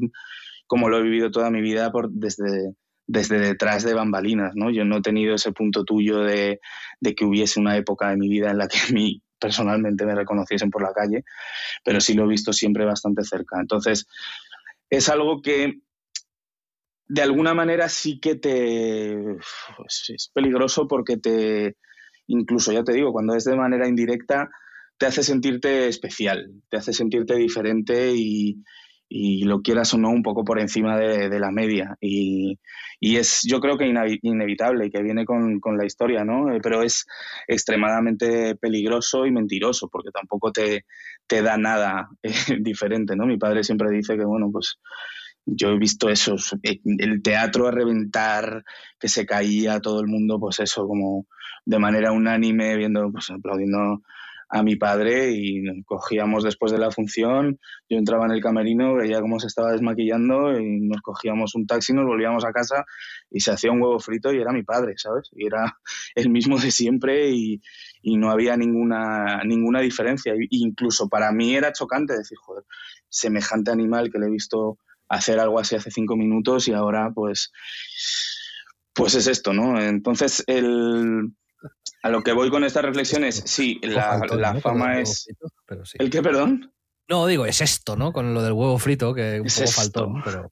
[0.65, 2.73] cómo lo he vivido toda mi vida por, desde,
[3.05, 4.71] desde detrás de bambalinas, ¿no?
[4.71, 6.61] Yo no he tenido ese punto tuyo de,
[7.01, 10.69] de que hubiese una época de mi vida en la que mi, personalmente me reconociesen
[10.69, 11.25] por la calle,
[11.83, 13.59] pero sí lo he visto siempre bastante cerca.
[13.59, 14.07] Entonces,
[14.97, 15.81] es algo que
[17.07, 19.17] de alguna manera sí que te
[19.75, 21.77] pues, es peligroso porque te
[22.27, 24.49] incluso ya te digo cuando es de manera indirecta
[24.97, 28.63] te hace sentirte especial te hace sentirte diferente y,
[29.09, 31.97] y lo quieras o no un poco por encima de, de la media.
[32.01, 32.59] Y,
[32.99, 36.59] y, es yo creo que inevitable y que viene con, con, la historia no eh,
[36.61, 37.05] pero es
[37.47, 40.85] extremadamente peligroso y mentiroso porque tampoco te,
[41.27, 44.77] te da nada eh, diferente no mi padre siempre dice que bueno pues
[45.45, 48.63] yo he visto eso, eh, el teatro a reventar,
[48.99, 51.27] que se caía todo el mundo, pues eso, como
[51.65, 54.01] de manera unánime, viendo, pues aplaudiendo
[54.53, 59.19] a mi padre y cogíamos después de la función, yo entraba en el camerino, veía
[59.19, 62.85] cómo se estaba desmaquillando y nos cogíamos un taxi, nos volvíamos a casa
[63.31, 65.31] y se hacía un huevo frito y era mi padre, ¿sabes?
[65.31, 65.79] Y era
[66.15, 67.63] el mismo de siempre y,
[68.03, 70.35] y no había ninguna, ninguna diferencia.
[70.51, 72.63] incluso para mí era chocante decir, joder,
[73.09, 74.77] semejante animal que le he visto
[75.09, 77.51] hacer algo así hace cinco minutos y ahora pues
[78.93, 79.81] pues es esto, ¿no?
[79.81, 81.33] Entonces el
[82.03, 85.25] a lo que voy con estas reflexiones, sí, la, la fama es...
[85.65, 85.97] Pero sí.
[85.99, 86.71] ¿El qué, perdón?
[87.09, 88.13] No, digo, es esto, ¿no?
[88.13, 89.81] Con lo del huevo frito, que un Es poco esto.
[89.81, 90.13] faltó.
[90.23, 90.51] Pero,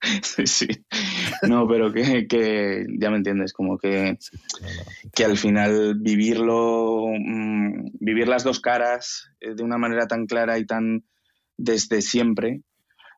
[0.22, 0.68] sí, sí.
[1.42, 4.18] No, pero que, que ya me entiendes, como que,
[4.60, 5.10] no, no.
[5.14, 10.58] que al final vivirlo, mm, vivir las dos caras eh, de una manera tan clara
[10.58, 11.04] y tan
[11.56, 12.62] desde siempre,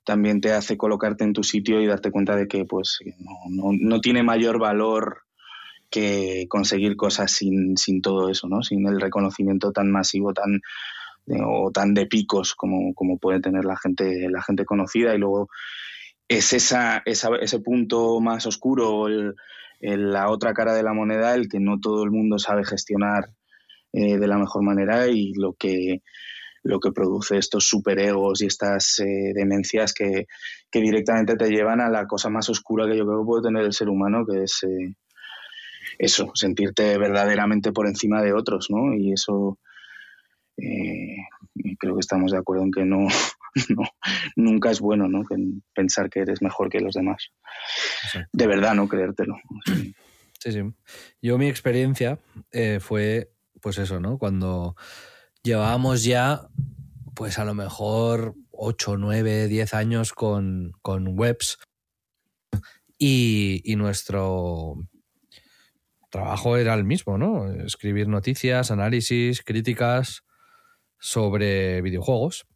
[0.05, 3.71] también te hace colocarte en tu sitio y darte cuenta de que pues no, no,
[3.79, 5.23] no tiene mayor valor
[5.93, 8.63] que conseguir cosas sin, sin, todo eso, ¿no?
[8.63, 10.61] Sin el reconocimiento tan masivo, tan
[11.47, 15.15] o tan de picos como, como puede tener la gente, la gente conocida.
[15.15, 15.49] Y luego
[16.29, 19.35] es esa, esa ese punto más oscuro, el,
[19.81, 23.31] el, la otra cara de la moneda, el que no todo el mundo sabe gestionar
[23.93, 26.03] eh, de la mejor manera y lo que
[26.65, 30.27] lo que produce estos superegos y estas eh, demencias que,
[30.71, 33.65] que, directamente te llevan a la cosa más oscura que yo creo que puede tener
[33.65, 34.95] el ser humano, que es eh,
[36.03, 38.93] eso, sentirte verdaderamente por encima de otros, ¿no?
[38.93, 39.61] Y eso
[40.57, 41.15] eh,
[41.79, 43.07] creo que estamos de acuerdo en que no,
[43.69, 43.85] no
[44.35, 45.23] nunca es bueno, ¿no?
[45.73, 47.31] Pensar que eres mejor que los demás.
[48.05, 48.29] Exacto.
[48.33, 49.37] De verdad, no creértelo.
[49.65, 49.95] Sí,
[50.41, 50.53] sí.
[50.53, 50.61] sí.
[51.23, 52.19] Yo mi experiencia
[52.51, 54.19] eh, fue, pues eso, ¿no?
[54.19, 54.75] Cuando
[55.45, 56.49] llevábamos ya,
[57.15, 61.59] pues a lo mejor 8, 9, 10 años con, con webs
[62.99, 64.79] y, y nuestro
[66.13, 67.51] trabajo era el mismo, ¿no?
[67.65, 70.23] Escribir noticias, análisis, críticas
[71.01, 72.47] sobre videojuegos.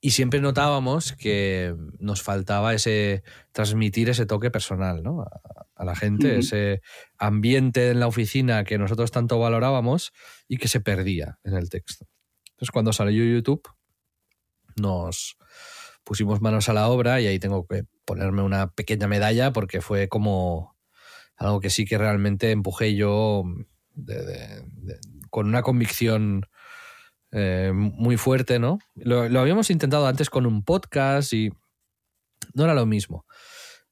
[0.00, 5.22] Y siempre notábamos que nos faltaba ese transmitir ese toque personal, ¿no?
[5.22, 5.40] A,
[5.74, 6.38] a la gente, uh -huh.
[6.38, 6.80] ese
[7.18, 10.12] ambiente en la oficina que nosotros tanto valorábamos
[10.46, 12.06] y que se perdía en el texto.
[12.50, 13.68] Entonces, cuando salió YouTube,
[14.80, 15.36] nos
[16.04, 20.08] pusimos manos a la obra y ahí tengo que ponerme una pequeña medalla porque fue
[20.08, 20.71] como
[21.42, 23.44] algo que sí que realmente empujé yo
[25.30, 26.46] con una convicción
[27.32, 28.78] eh, muy fuerte, ¿no?
[28.94, 31.50] Lo, lo, habíamos intentado antes con un podcast y
[32.54, 33.26] no era lo mismo.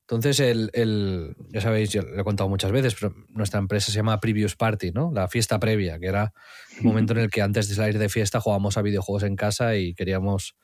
[0.03, 3.96] Entonces, el, el, ya sabéis, yo lo he contado muchas veces, pero nuestra empresa se
[3.96, 5.12] llama Previous Party, ¿no?
[5.14, 6.32] La fiesta previa, que era
[6.78, 9.76] el momento en el que antes de salir de fiesta jugábamos a videojuegos en casa
[9.76, 10.57] y queríamos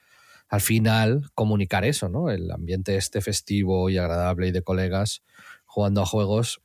[0.49, 2.31] al final comunicar eso, ¿no?
[2.31, 5.23] El ambiente este festivo y agradable y de colegas
[5.65, 6.61] jugando a juegos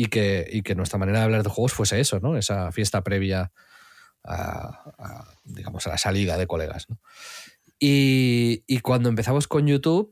[0.00, 2.34] y que, y que nuestra manera de hablar de juegos fuese eso, ¿no?
[2.38, 3.52] Esa fiesta previa
[4.24, 6.86] a, digamos, a la salida de colegas.
[7.78, 10.10] Y, y cuando empezamos con YouTube,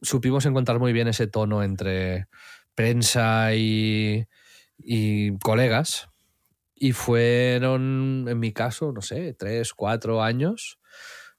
[0.00, 2.26] supimos encontrar muy bien ese tono entre
[2.74, 4.24] prensa y,
[4.78, 6.08] y colegas.
[6.74, 10.78] Y fueron, en mi caso, no sé, tres, cuatro años,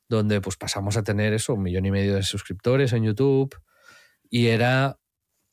[0.07, 3.59] donde pues pasamos a tener eso, un millón y medio de suscriptores en YouTube.
[4.29, 4.99] Y era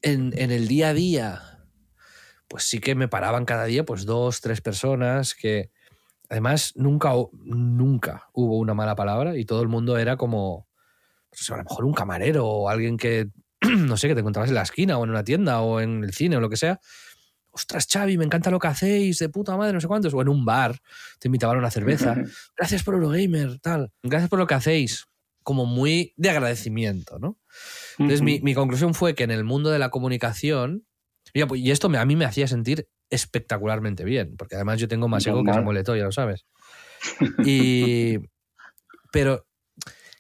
[0.03, 1.56] en, en el día a día,
[2.49, 5.71] pues sí que me paraban cada día pues dos, tres personas que
[6.29, 7.13] además nunca,
[7.45, 10.69] nunca hubo una mala palabra y todo el mundo era como,
[11.31, 13.31] pues, a lo mejor un camarero o alguien que,
[13.61, 16.15] no sé, que te encontrabas en la esquina o en una tienda o en el
[16.15, 16.81] cine o lo que sea.
[17.51, 20.13] Ostras, Xavi, me encanta lo que hacéis, de puta madre, no sé cuántos.
[20.13, 20.79] O en un bar,
[21.19, 22.15] te invitaban a una cerveza.
[22.57, 23.93] Gracias por Eurogamer, tal.
[24.03, 25.07] Gracias por lo que hacéis.
[25.43, 27.39] Como muy de agradecimiento, ¿no?
[27.99, 30.85] Entonces, mi, mi conclusión fue que en el mundo de la comunicación,
[31.45, 35.27] pues, y esto a mí me hacía sentir espectacularmente bien, porque además yo tengo más
[35.27, 36.47] ego que Samuel ya lo sabes.
[37.47, 38.19] Y,
[39.13, 39.47] pero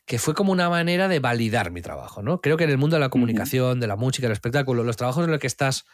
[0.05, 2.41] que fue como una manera de validar mi trabajo, ¿no?
[2.41, 5.25] Creo que en el mundo de la comunicación, de la música, del espectáculo, los trabajos
[5.25, 5.85] en los que estás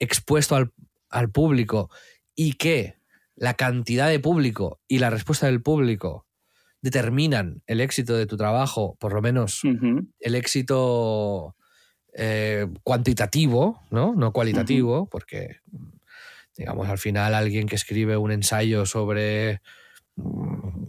[0.00, 0.72] expuesto al,
[1.10, 1.90] al público
[2.34, 2.96] y que
[3.36, 6.26] la cantidad de público y la respuesta del público
[6.80, 10.08] determinan el éxito de tu trabajo, por lo menos uh -huh.
[10.18, 11.54] el éxito
[12.12, 14.14] eh, cuantitativo, ¿no?
[14.14, 15.08] No cualitativo, uh -huh.
[15.10, 15.60] porque,
[16.56, 19.60] digamos, al final alguien que escribe un ensayo sobre,
[20.16, 20.84] mm,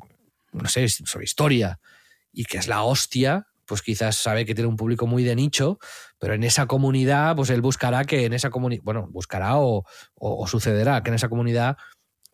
[0.54, 1.80] no sé, sobre historia
[2.32, 5.80] y que es la hostia, pues quizás sabe que tiene un público muy de nicho,
[6.20, 10.44] pero en esa comunidad, pues él buscará que en esa comunidad, bueno, buscará o, o,
[10.44, 11.78] o sucederá que en esa comunidad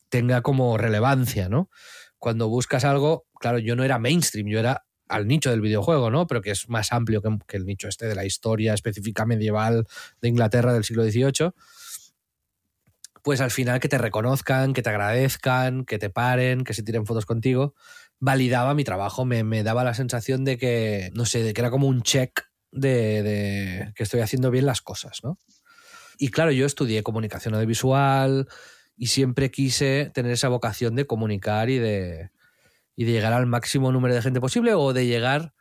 [0.10, 1.70] tenga como relevancia, ¿no?
[2.18, 6.28] Cuando buscas algo, claro, yo no era mainstream, yo era al nicho del videojuego, ¿no?
[6.28, 9.88] Pero que es más amplio que, el nicho este de la historia específica medieval
[10.22, 11.51] de Inglaterra del siglo XVIII.
[13.24, 17.05] Pues al final que te reconozcan, que te agradezcan, que te paren, que se tiren
[17.05, 17.76] fotos contigo,
[18.20, 21.72] validaba mi trabajo, me, me daba la sensación de que, no sé, de que era
[21.72, 25.38] como un check de, de que estoy haciendo bien las cosas, ¿no?
[26.18, 28.47] Y claro, yo estudié comunicación audiovisual
[28.95, 32.30] y siempre quise tener esa vocación de comunicar y de,
[33.00, 35.54] y de llegar al máximo número de gente posible o de llegar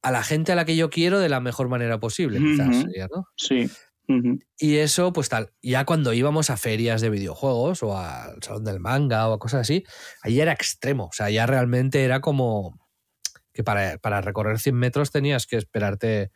[0.00, 2.50] a la gente a la que yo quiero de la mejor manera posible, uh -huh.
[2.50, 3.26] quizás sería, ¿no?
[3.36, 3.70] Sí.
[4.08, 4.42] Uh -huh.
[4.56, 8.80] Y eso, pues tal, ya cuando íbamos a ferias de videojuegos o al salón del
[8.80, 9.84] manga o a cosas así,
[10.22, 11.08] ahí era extremo.
[11.08, 12.80] O sea, ya realmente era como
[13.52, 16.30] que para, para recorrer 100 metros tenías que esperarte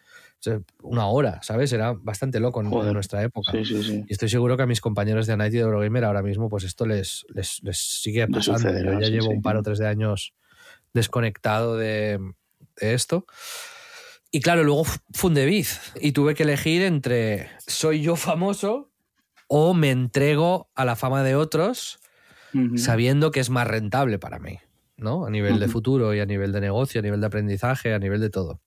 [0.82, 1.72] una hora, ¿sabes?
[1.72, 3.52] Era bastante loco en, nuestra época.
[3.52, 4.04] Sí, sí, sí.
[4.08, 6.64] Y estoy seguro que a mis compañeros de Night y de Eurogamer ahora mismo, pues
[6.64, 8.60] esto les, les, les sigue pasando.
[8.60, 10.34] Sucederá, Yo ya llevo un par o tres de años
[10.92, 12.18] desconectado de,
[12.80, 13.26] de esto.
[14.30, 18.90] Y claro, luego fundé Biz y tuve que elegir entre soy yo famoso
[19.48, 22.00] o me entrego a la fama de otros
[22.52, 22.76] uh -huh.
[22.78, 24.58] sabiendo que es más rentable para mí,
[24.96, 25.26] ¿no?
[25.26, 25.60] A nivel uh -huh.
[25.60, 28.60] de futuro y a nivel de negocio, a nivel de aprendizaje, a nivel de todo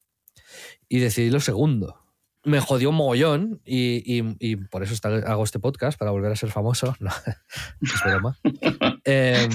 [0.88, 2.05] y decidí lo segundo.
[2.43, 6.32] Me jodió un mogollón y, y, y por eso está, hago este podcast, para volver
[6.32, 6.95] a ser famoso.
[6.99, 7.12] No,
[7.82, 8.38] es broma.
[9.05, 9.47] eh,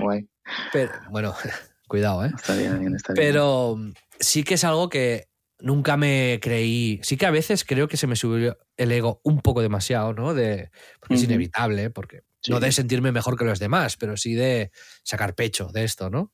[0.00, 0.28] guay.
[0.72, 1.34] Pero, bueno,
[1.88, 2.32] cuidado, ¿eh?
[2.34, 3.26] Está bien, está bien.
[3.26, 3.78] Pero
[4.18, 5.28] sí que es algo que
[5.60, 7.00] nunca me creí.
[7.02, 10.34] Sí que a veces creo que se me subió el ego un poco demasiado, ¿no?
[10.34, 11.20] De, porque uh -huh.
[11.20, 12.50] es inevitable, porque sí.
[12.50, 14.72] no de sentirme mejor que los demás, pero sí de
[15.04, 16.32] sacar pecho de esto, ¿no?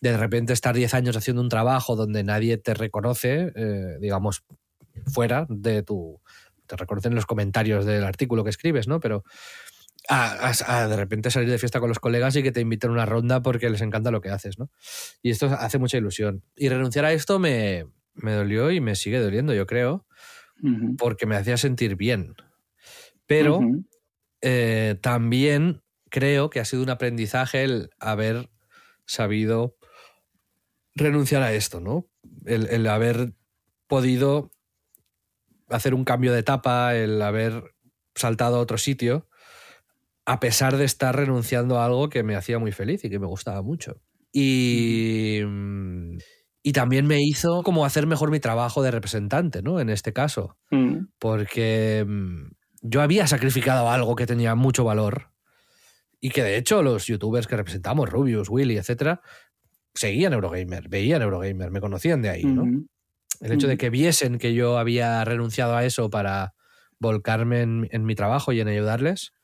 [0.00, 4.44] De repente estar 10 años haciendo un trabajo donde nadie te reconoce, eh, digamos,
[5.12, 6.20] fuera de tu...
[6.66, 8.98] Te reconocen los comentarios del artículo que escribes, ¿no?
[8.98, 9.22] Pero
[10.08, 12.90] a, a, a, de repente salir de fiesta con los colegas y que te inviten
[12.90, 14.70] a una ronda porque les encanta lo que haces, ¿no?
[15.22, 16.42] Y esto hace mucha ilusión.
[16.56, 20.06] Y renunciar a esto me, me dolió y me sigue doliendo, yo creo,
[20.62, 20.96] uh -huh.
[20.96, 22.34] porque me hacía sentir bien.
[23.26, 23.84] Pero uh -huh.
[24.42, 28.48] eh, también creo que ha sido un aprendizaje el haber
[29.06, 29.76] sabido
[30.94, 32.06] renunciar a esto, ¿no?
[32.44, 33.34] El, el, haber
[33.86, 34.50] podido
[35.68, 37.74] hacer un cambio de etapa, el haber
[38.14, 39.28] saltado a otro sitio,
[40.24, 43.26] a pesar de estar renunciando a algo que me hacía muy feliz y que me
[43.26, 44.00] gustaba mucho.
[44.32, 45.40] Y,
[46.62, 49.80] y también me hizo como hacer mejor mi trabajo de representante, ¿no?
[49.80, 50.58] En este caso.
[50.70, 51.06] Mm.
[51.18, 52.48] Porque mm,
[52.82, 55.30] yo había sacrificado algo que tenía mucho valor
[56.26, 59.20] y que de hecho los youtubers que representamos, Rubius, Willy, etcétera,
[59.94, 62.64] seguían Eurogamer, veían Eurogamer, me conocían de ahí, ¿no?
[62.64, 62.88] Uh -huh.
[63.42, 66.54] El hecho de que viesen que yo había renunciado a eso para
[66.98, 69.34] volcarme en, en mi trabajo y en ayudarles,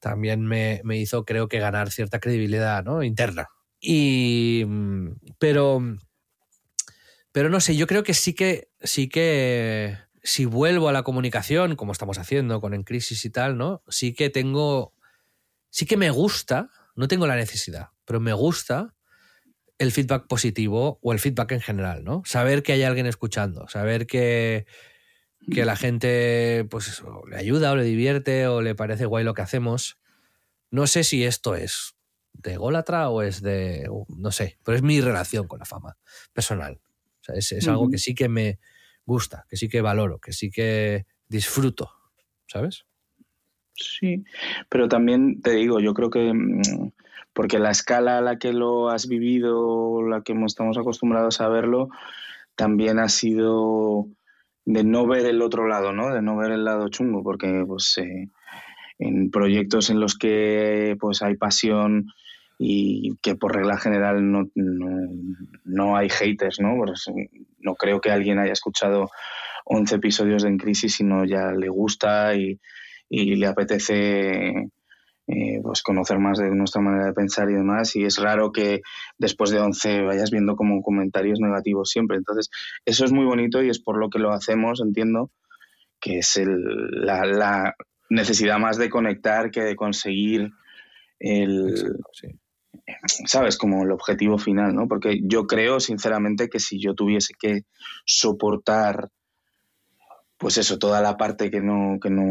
[0.00, 3.02] también me, me, hizo, creo que, ganar cierta credibilidad ¿no?
[3.02, 3.46] interna.
[3.80, 4.66] Y.
[5.38, 5.80] Pero.
[7.32, 8.68] Pero no sé, yo creo que sí que.
[8.82, 9.96] Sí que.
[10.22, 13.82] si vuelvo a la comunicación, como estamos haciendo con En Crisis y tal, ¿no?
[13.88, 14.92] Sí que tengo,
[15.70, 18.94] sí que me gusta, no tengo la necesidad, pero me gusta
[19.78, 22.22] el feedback positivo o el feedback en general, ¿no?
[22.24, 24.66] Saber que hay alguien escuchando, saber que,
[25.52, 29.42] que la gente pues le ayuda o le divierte o le parece guay lo que
[29.42, 29.98] hacemos.
[30.70, 31.94] No sé si esto es
[32.32, 33.88] de Golatra o es de.
[34.08, 35.96] no sé, pero es mi relación con la fama
[36.32, 36.80] personal.
[37.20, 38.58] O sea, es, es algo que sí que me
[39.04, 41.90] gusta, que sí que valoro, que sí que disfruto,
[42.46, 42.84] ¿sabes?
[43.78, 44.24] Sí,
[44.68, 46.90] pero también te digo, yo creo que mm,
[47.32, 51.88] porque la escala a la que lo has vivido, la que estamos acostumbrados a verlo,
[52.56, 54.08] también ha sido
[54.64, 56.12] de no ver el otro lado, ¿no?
[56.12, 58.28] De no ver el lado chungo, porque pues eh,
[58.98, 62.06] en proyectos en los que pues hay pasión
[62.58, 64.50] y que por regla general no,
[65.64, 66.74] no, hay haters, ¿no?
[67.60, 69.10] No creo que alguien haya escuchado
[69.64, 72.58] 11 episodios de En Crisis y no ya le gusta y,
[73.08, 74.70] y le apetece
[75.30, 77.94] eh, pues conocer más de nuestra manera de pensar y demás.
[77.96, 78.80] Y es raro que
[79.18, 82.16] después de 11 vayas viendo como comentarios negativos siempre.
[82.16, 82.48] Entonces,
[82.86, 85.30] eso es muy bonito y es por lo que lo hacemos, entiendo,
[86.00, 87.74] que es el, la,
[88.08, 90.50] necesidad más de conectar que de conseguir
[91.18, 91.94] el...
[93.26, 93.58] ¿Sabes?
[93.58, 94.88] Como el objetivo final, ¿no?
[94.88, 97.64] Porque yo creo, sinceramente, que si yo tuviese que
[98.06, 99.10] soportar
[100.38, 102.24] pues eso, toda la parte que no, que no,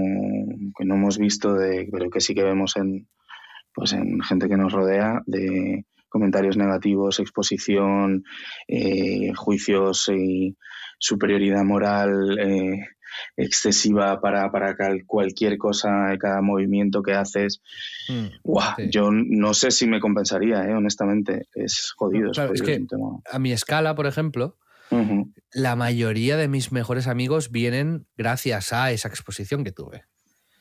[0.78, 3.08] que no hemos visto, de, pero que sí que vemos en,
[3.74, 8.24] pues en gente que nos rodea, de comentarios negativos, exposición,
[8.68, 10.56] eh, juicios y
[11.00, 12.86] superioridad moral eh,
[13.36, 15.90] excesiva para, para cualquier cosa,
[16.20, 17.62] cada movimiento que haces.
[18.10, 21.48] Mm, yo no sé si me compensaría, eh, honestamente.
[21.54, 22.32] Es jodido.
[22.32, 22.86] es, que
[23.30, 24.58] a mi escala, por ejemplo,
[25.52, 30.06] la mayoría de mis mejores amigos vienen gracias a esa exposición que tuve.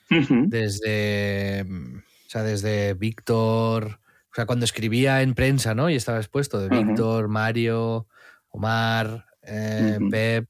[0.09, 5.91] Desde, o sea, desde Víctor, o sea, cuando escribía en prensa, ¿no?
[5.91, 8.07] Y estaba expuesto de Víctor, Mario,
[8.49, 10.49] Omar, eh, Pep,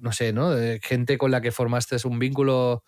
[0.00, 0.50] no sé, ¿no?
[0.50, 2.84] De gente con la que formaste un vínculo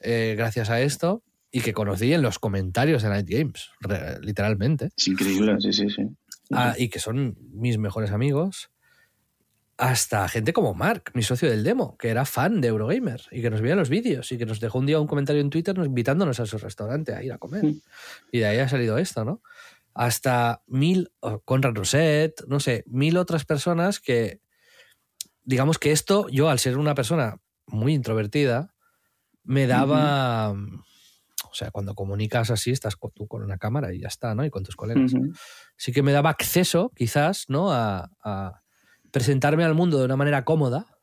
[0.00, 3.70] eh, gracias a esto y que conocí en los comentarios de Night Games,
[4.20, 4.90] literalmente.
[4.96, 6.02] Es increíble, sí, sí, sí.
[6.50, 8.70] Ah, y que son mis mejores amigos
[9.82, 13.50] hasta gente como Mark, mi socio del demo, que era fan de Eurogamer y que
[13.50, 16.38] nos veía los vídeos y que nos dejó un día un comentario en Twitter invitándonos
[16.38, 17.64] a su restaurante a ir a comer.
[18.30, 19.42] Y de ahí ha salido esto, ¿no?
[19.92, 21.10] Hasta mil,
[21.44, 24.40] Conrad Roset, no sé, mil otras personas que,
[25.42, 28.76] digamos que esto, yo al ser una persona muy introvertida,
[29.42, 30.52] me daba...
[30.52, 34.44] O sea, cuando comunicas así, estás tú con una cámara y ya está, ¿no?
[34.44, 35.10] Y con tus colegas.
[35.76, 37.72] Sí que me daba acceso, quizás, ¿no?
[37.72, 38.61] a
[39.12, 40.98] presentarme al mundo de una manera cómoda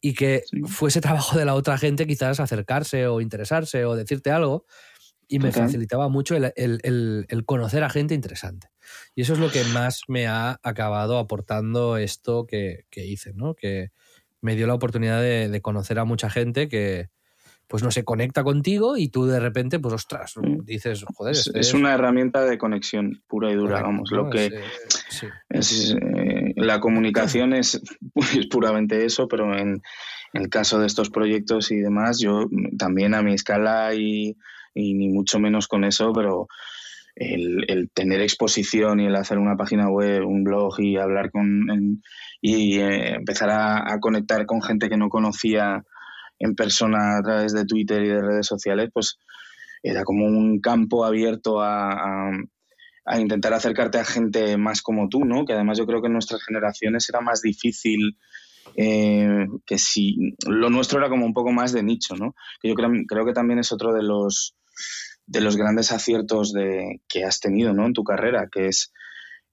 [0.00, 4.64] y que fuese trabajo de la otra gente quizás acercarse o interesarse o decirte algo
[5.26, 8.68] y me facilitaba mucho el, conocer a gente interesante.
[9.14, 13.54] Y eso es lo que más me ha acabado aportando esto que, hice, ¿no?
[13.54, 13.90] Que
[14.40, 17.08] me dio la oportunidad de conocer a mucha gente que,
[17.66, 20.64] pues no se conecta contigo y tú de repente, pues ostras, mm.
[20.64, 21.32] dices, joder.
[21.32, 24.10] Es, este una herramienta de conexión pura y dura, vamos.
[24.10, 24.50] Lo que
[25.48, 27.80] es, eh, la comunicación es,
[28.50, 29.82] puramente eso, pero en,
[30.32, 34.36] el caso de estos proyectos y demás, yo también a mi escala y,
[34.74, 36.48] ni mucho menos con eso, pero
[37.14, 42.02] el, tener exposición y el hacer una página web, un blog y hablar con
[42.40, 45.84] y eh, empezar a, conectar con gente que no conocía
[46.38, 49.18] en persona a través de Twitter y de redes sociales, pues
[49.82, 52.30] era como un campo abierto a,
[53.18, 55.44] intentar acercarte a gente más como tú, ¿no?
[55.44, 58.16] Que además yo creo que en nuestras generaciones era más difícil
[58.76, 62.34] eh, que si lo nuestro era como un poco más de nicho, ¿no?
[62.62, 64.56] Yo creo, creo que también es otro de los
[65.26, 67.86] de los grandes aciertos de, que has tenido ¿no?
[67.86, 68.92] en tu carrera, que es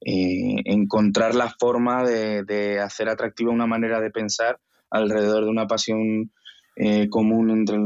[0.06, 4.60] eh, encontrar la forma de, de, hacer atractiva una manera de pensar
[4.90, 6.32] alrededor de una pasión
[6.76, 7.78] eh, común entre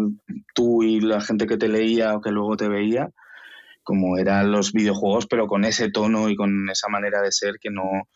[0.53, 3.09] tú y la gente que te leía o que luego te veía,
[3.83, 7.69] como eran los videojuegos, pero con ese tono y con esa manera de ser que
[7.69, 8.07] no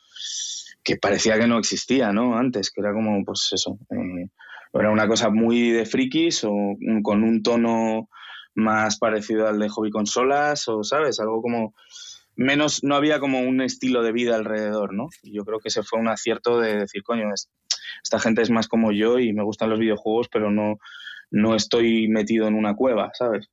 [0.84, 2.38] que parecía que no existía, ¿no?
[2.38, 4.30] Antes, que era como, pues eso, eh,
[4.74, 8.10] era una cosa muy de frikis o con un tono
[8.56, 11.20] más parecido al de hobby consolas o, ¿sabes?
[11.20, 11.74] Algo como
[12.36, 15.10] menos, no había como un estilo de vida alrededor, ¿no?
[15.24, 17.28] Yo creo que ese fue un acierto de decir, coño,
[18.04, 20.78] esta gente es más como yo y me gustan los videojuegos, pero no,
[21.32, 23.50] no estoy metido en una cueva, ¿sabes?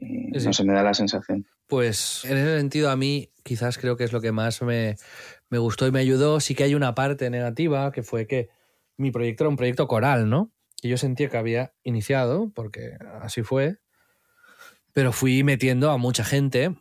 [0.00, 1.46] No se me da la sensación.
[1.66, 4.96] Pues en ese sentido a mí quizás creo que es lo que más me,
[5.50, 6.40] gustó y me ayudó.
[6.40, 8.48] Sí que hay una parte negativa que fue que
[8.96, 10.52] mi proyecto era un proyecto coral, ¿no?
[10.82, 13.78] Y yo sentía que había iniciado, porque así fue,
[14.92, 16.74] pero fui metiendo a mucha gente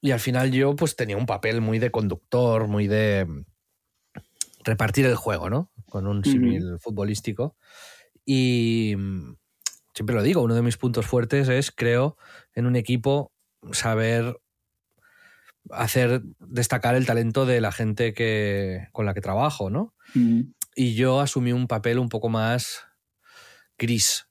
[0.00, 3.26] y al final yo pues tenía un papel muy de conductor, muy de
[4.64, 5.70] repartir el juego, ¿no?
[5.86, 7.56] Con un símil futbolístico.
[8.24, 9.36] Y mm,
[9.94, 12.16] siempre lo digo, uno de mis puntos fuertes es, creo,
[12.54, 13.32] en un equipo
[13.72, 14.36] saber
[15.70, 19.94] hacer destacar el talento de la gente que, con la que trabajo, ¿no?
[20.74, 22.82] Y yo asumí un papel un poco más
[23.78, 24.28] gris.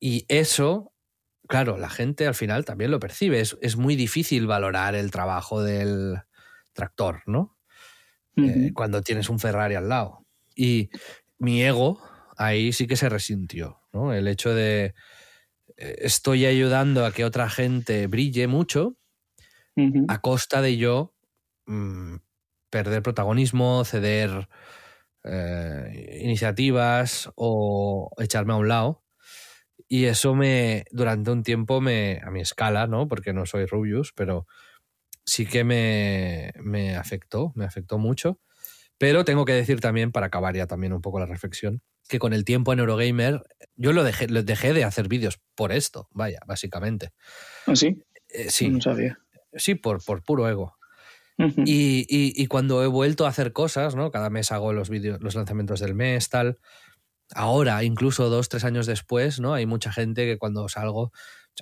[0.00, 0.92] Y eso,
[1.46, 3.40] claro, la gente al final también lo percibe.
[3.40, 6.22] Es, muy difícil valorar el trabajo del
[6.72, 7.56] tractor, ¿no?
[8.36, 10.24] Eh, cuando tienes un Ferrari al lado.
[10.54, 10.90] Y
[11.38, 12.00] mi ego
[12.36, 14.12] ahí sí que se resintió, ¿no?
[14.12, 14.94] El hecho de
[15.76, 18.96] eh, estoy ayudando a que otra gente brille mucho
[20.08, 21.14] a costa de yo
[21.66, 22.16] mm,
[22.68, 24.48] perder protagonismo, ceder
[25.24, 29.02] eh, iniciativas o echarme a un lado.
[29.88, 33.08] Y eso me, durante un tiempo, me, a mi escala, ¿no?
[33.08, 34.46] Porque no soy Rubius, pero
[35.30, 38.40] sí que me, me afectó, me afectó mucho.
[38.98, 42.32] Pero tengo que decir también, para acabar ya también un poco la reflexión, que con
[42.34, 43.42] el tiempo en Eurogamer,
[43.76, 47.12] yo lo dejé, dejé de hacer vídeos por esto, vaya, básicamente.
[47.66, 48.02] ¿Ah, sí?
[48.28, 48.68] Eh, sí.
[48.68, 49.18] No sabía.
[49.54, 50.74] Sí, por, por puro ego
[51.64, 54.10] y, cuando he vuelto a hacer cosas, ¿no?
[54.10, 56.58] Cada mes hago los vídeos, los lanzamientos del mes, tal.
[57.34, 59.54] Ahora, incluso dos, tres años después, ¿no?
[59.54, 61.12] Hay mucha gente que cuando salgo,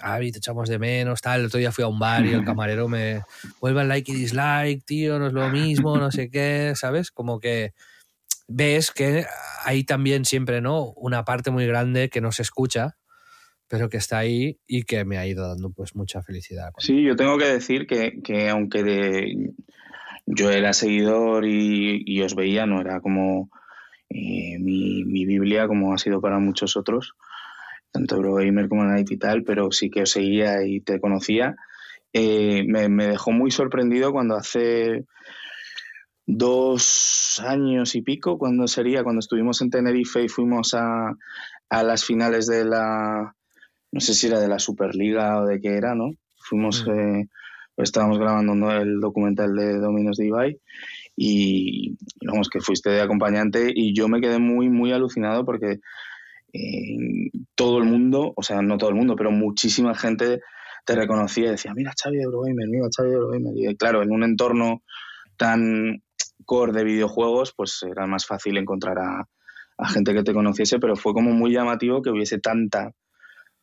[0.00, 1.40] Xavi, te echamos de menos, tal.
[1.40, 3.22] El otro día fui a un bar y el camarero me
[3.60, 7.10] vuelve al like y dislike, tío, no es lo mismo, no sé qué, ¿sabes?
[7.10, 7.72] Como que
[8.48, 9.26] ves que
[9.64, 10.92] hay también siempre, ¿no?
[10.96, 12.96] Una parte muy grande que no se escucha,
[13.68, 16.72] pero que está ahí y que me ha ido dando pues mucha felicidad.
[16.78, 19.52] Sí, yo tengo que decir que, que aunque de,
[20.26, 23.50] yo era seguidor y, os veía, no era como
[24.10, 27.14] eh, mi, mi, Biblia como ha sido para muchos otros,
[27.90, 31.56] tanto Eurogamer como Night y tal, pero sí que os seguía y te conocía.
[32.12, 35.04] Eh, me, me dejó muy sorprendido cuando hace
[36.26, 41.16] dos años y pico, cuando sería, cuando estuvimos en Tenerife y fuimos a,
[41.70, 43.34] a las finales de la,
[43.92, 46.12] no sé si era de la Superliga o de qué era, ¿no?
[46.36, 46.90] Fuimos, mm.
[46.90, 47.28] eh,
[47.78, 50.60] estábamos grabando el documental de Dominos de Ibai
[51.16, 55.80] y digamos que fuiste de acompañante y yo me quedé muy, muy alucinado porque
[56.52, 60.40] eh, todo el mundo, o sea, no todo el mundo, pero muchísima gente
[60.84, 63.52] te reconocía y decía, mira Xavi de Eurogamer, mira Xavi de Eurogamer.
[63.56, 64.82] Y claro, en un entorno
[65.36, 66.02] tan
[66.44, 69.28] core de videojuegos, pues era más fácil encontrar a,
[69.76, 72.92] a gente que te conociese, pero fue como muy llamativo que hubiese tanta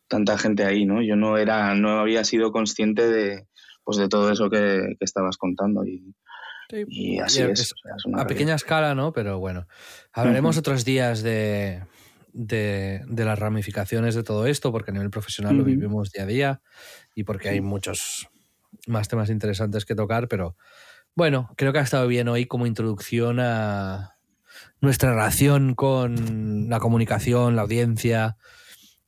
[0.08, 1.02] tanta gente ahí, ¿no?
[1.02, 3.46] Yo no era, no había sido consciente de,
[3.84, 6.14] pues de todo eso que, estabas contando y,
[7.18, 7.74] así es.
[8.14, 9.12] a pequeña escala, ¿no?
[9.12, 9.66] Pero bueno,
[10.12, 11.82] hablaremos otros días de,
[12.36, 16.60] de, las ramificaciones de todo esto, porque a nivel profesional lo vivimos día a día
[17.14, 18.28] y porque hay muchos
[18.86, 20.56] más temas interesantes que tocar, pero
[21.14, 24.16] bueno, creo que ha estado bien hoy como introducción a
[24.80, 28.36] nuestra relación con la comunicación, la audiencia,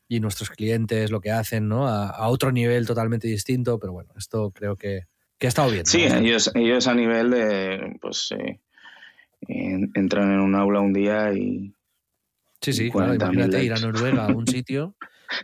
[0.09, 1.87] y nuestros clientes lo que hacen, ¿no?
[1.87, 5.03] A, otro nivel totalmente distinto, pero bueno, esto creo que,
[5.39, 5.85] que ha estado bien.
[5.85, 8.61] Sí, ellos, ellos a nivel de, pues, eh,
[9.47, 11.74] entran en un aula un día y...
[12.61, 14.97] Sí, sí, claro, imagínate ir a Noruega a un sitio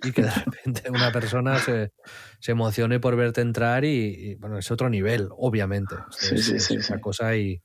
[0.03, 1.93] y que de repente una persona se,
[2.41, 5.95] se emocione por verte entrar y, bueno, es otro nivel, obviamente.
[6.11, 7.63] Sí, sí, sí, esa cosa y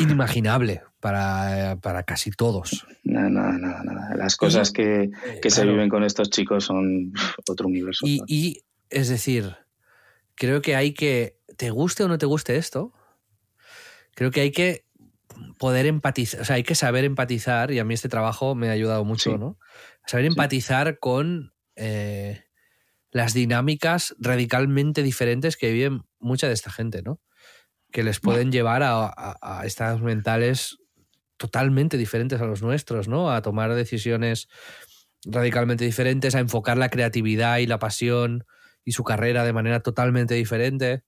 [0.00, 2.86] inimaginable para, para casi todos.
[3.04, 7.12] Nada, nada, nada, Las cosas que, eh, que se viven con estos chicos son
[7.48, 8.06] otro universo.
[8.06, 9.56] Y, y, es decir,
[10.34, 12.92] creo que hay que, te guste o no te guste esto,
[14.14, 14.87] creo que hay que
[15.58, 18.72] poder empatizar, o sea, hay que saber empatizar, y a mí este trabajo me ha
[18.72, 19.58] ayudado mucho, ¿no?
[20.06, 22.44] Saber empatizar con eh,
[23.10, 27.20] las dinámicas radicalmente diferentes que viven mucha de esta gente, ¿no?
[27.92, 30.78] que les pueden llevar a, estados mentales
[31.36, 33.30] totalmente diferentes a los nuestros, ¿no?
[33.30, 34.48] A tomar decisiones
[35.24, 38.44] radicalmente diferentes, a enfocar la creatividad y la pasión
[38.84, 41.02] y su carrera de manera totalmente diferente.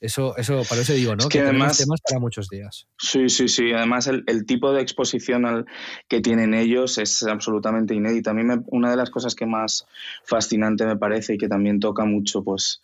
[0.00, 1.28] Eso, eso, para eso digo, ¿no?
[1.28, 2.86] que, además, temas para muchos días.
[2.98, 3.72] Sí, sí, sí.
[3.72, 5.66] Además, el, tipo de exposición al,
[6.08, 8.30] que tienen ellos es absolutamente inédito.
[8.30, 9.86] A mí una de las cosas que más
[10.24, 12.80] fascinante me parece y que también toca mucho, pues,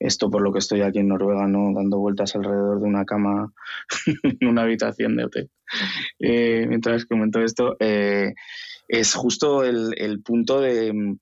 [0.00, 1.72] esto por lo que estoy aquí en Noruega, ¿no?
[1.74, 3.52] Dando vueltas alrededor de una cama
[4.40, 5.50] en una habitación de hotel.
[6.18, 8.34] Eh, mientras comento esto, eh,
[8.88, 11.16] es justo el, punto de,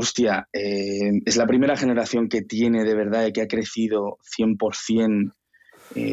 [0.00, 5.32] hostia, eh, es la primera generación que tiene de verdad y que ha crecido 100%,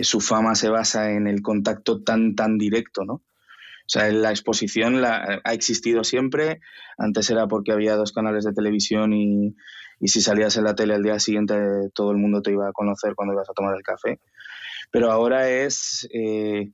[0.02, 3.14] su fama se basa en el contacto tan, tan directo, ¿no?
[3.14, 6.62] O sea, la exposición ha existido siempre.
[6.98, 9.56] Antes era porque había dos canales de televisión y,
[10.00, 11.56] y si salías en la tele al día siguiente
[11.94, 14.20] todo el mundo te iba a conocer cuando ibas a tomar el café.
[14.90, 16.72] Pero ahora es eh,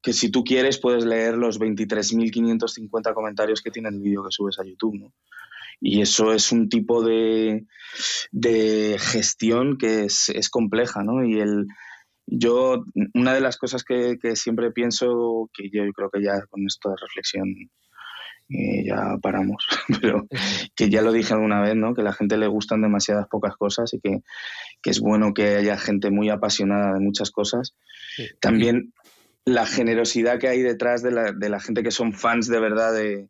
[0.00, 4.58] que si tú quieres puedes leer los 23.550 comentarios que tiene el vídeo que subes
[4.58, 5.12] a YouTube, ¿no?
[5.80, 7.64] Y eso es un tipo de,
[8.30, 11.24] de gestión que es, es, compleja, ¿no?
[11.24, 11.66] Y el,
[12.26, 16.66] yo, una de las cosas que, que, siempre pienso, que yo creo que ya con
[16.66, 17.54] esta reflexión
[18.50, 19.64] eh, ya paramos,
[20.02, 20.26] pero
[20.74, 21.94] que ya lo dije alguna vez, ¿no?
[21.94, 24.22] Que a la gente le gustan demasiadas pocas cosas y que,
[24.82, 27.74] que es bueno que haya gente muy apasionada de muchas cosas.
[28.16, 28.26] Sí.
[28.40, 28.92] También
[29.44, 32.92] la generosidad que hay detrás de la, de la gente que son fans de verdad
[32.92, 33.28] de,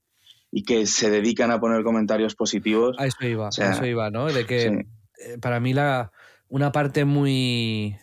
[0.52, 2.96] y que se dedican a poner comentarios positivos.
[2.98, 4.26] A eso iba, o sea, a eso iba, ¿no?
[4.26, 4.84] De que
[5.14, 5.38] sí.
[5.40, 6.12] para mí la,
[6.48, 7.96] una parte muy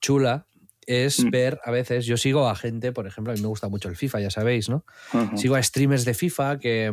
[0.00, 0.46] chula
[0.86, 1.30] es mm.
[1.30, 3.96] ver a veces, yo sigo a gente, por ejemplo, a mí me gusta mucho el
[3.96, 4.84] FIFA, ya sabéis, ¿no?
[5.12, 5.36] Uh -huh.
[5.36, 6.90] Sigo a streamers de FIFA que,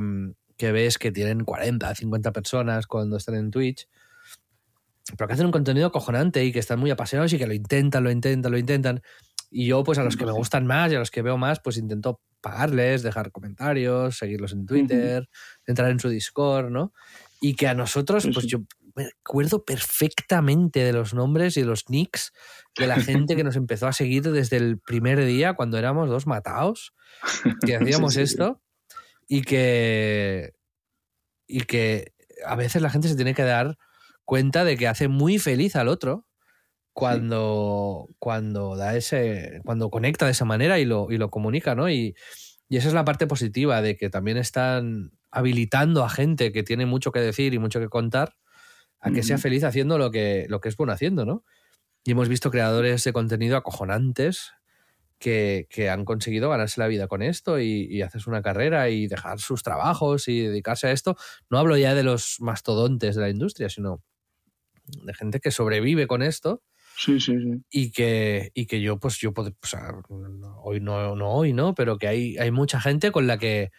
[0.58, 3.88] que, ves que tienen 40, 50 personas cuando están en Twitch,
[5.18, 8.04] pero que hacen un contenido cojonante y que están muy apasionados y que lo intentan,
[8.04, 9.02] lo intentan, lo intentan.
[9.50, 11.60] Y yo, pues a los que me gustan más y a los que veo más,
[11.60, 15.64] pues intento pagarles, dejar comentarios, seguirlos en Twitter, uh -huh.
[15.68, 16.94] entrar en su Discord, ¿no?
[17.42, 18.60] Y que a nosotros, pues yo
[18.96, 22.32] me acuerdo perfectamente de los nombres y de los nicks
[22.78, 26.28] de la gente que nos empezó a seguir desde el primer día cuando éramos dos
[26.28, 26.94] matados,
[27.66, 28.62] que hacíamos sí, sí, esto
[29.28, 30.54] y que
[31.48, 32.14] y que
[32.46, 33.78] a veces la gente se tiene que dar
[34.24, 36.25] cuenta de que hace muy feliz al otro
[36.96, 41.90] cuando, cuando da ese cuando conecta de esa manera y lo, y lo comunica, ¿no?
[41.90, 42.16] Y,
[42.70, 46.86] y esa es la parte positiva de que también están habilitando a gente que tiene
[46.86, 48.38] mucho que decir y mucho que contar
[49.02, 51.44] a que sea feliz haciendo lo que, lo que es bueno haciendo, ¿no?
[52.06, 54.54] Y hemos visto creadores de contenido acojonantes
[55.20, 59.08] que, que han conseguido ganarse la vida con esto y, y, hacerse una carrera y
[59.08, 61.18] dejar sus trabajos y dedicarse a esto.
[61.50, 64.02] No hablo ya de los mastodontes de la industria, sino
[64.86, 66.64] de gente que sobrevive con esto.
[66.98, 67.62] Sí, sí, sí.
[67.70, 69.92] Y que, y que yo, pues yo, o sea,
[70.64, 71.76] hoy no, no hoy, ¿no?
[71.76, 73.72] Pero que hay, hay mucha gente con la que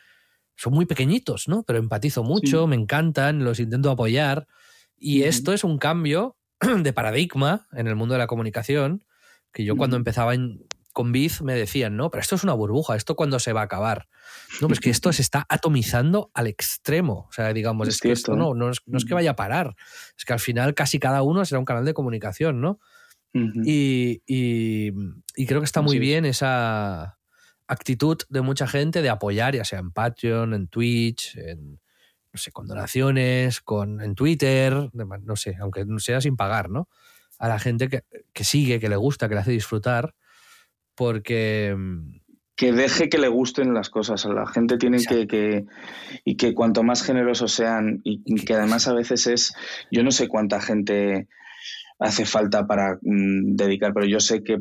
[0.56, 1.62] son muy pequeñitos, ¿no?
[1.62, 2.68] Pero empatizo mucho, sí.
[2.68, 4.46] me encantan, los intento apoyar.
[4.98, 9.04] Y esto es un cambio de paradigma en el mundo de la comunicación,
[9.52, 12.96] que yo cuando empezaba en, con Biz me decían, no, pero esto es una burbuja,
[12.96, 14.08] esto cuando se va a acabar.
[14.60, 17.26] No, pues que esto se está atomizando al extremo.
[17.28, 19.36] O sea, digamos, es, es que esto no, no es, no, es, que vaya a
[19.36, 19.76] parar,
[20.16, 22.80] es que al final casi cada uno será un canal de comunicación, ¿no?
[23.36, 23.62] Uh -huh.
[23.64, 24.92] y, y,
[25.36, 25.98] y, creo que está muy sí.
[25.98, 27.18] bien esa
[27.66, 31.80] actitud de mucha gente de apoyar, ya sea en Patreon, en Twitch, en,
[32.32, 36.88] no sé, con donaciones, con, en Twitter, no sé, aunque no sea sin pagar, ¿no?
[37.38, 40.14] A la gente que, que sigue, que le gusta, que le hace disfrutar,
[40.94, 42.20] porque mm,
[42.56, 45.66] que deje que le gusten las cosas a la gente tiene que, que,
[46.24, 49.54] y que cuanto más generosos sean y, que además a veces es
[49.90, 51.28] yo no sé cuánta gente
[51.98, 54.60] hace falta para mm, dedicar pero yo sé que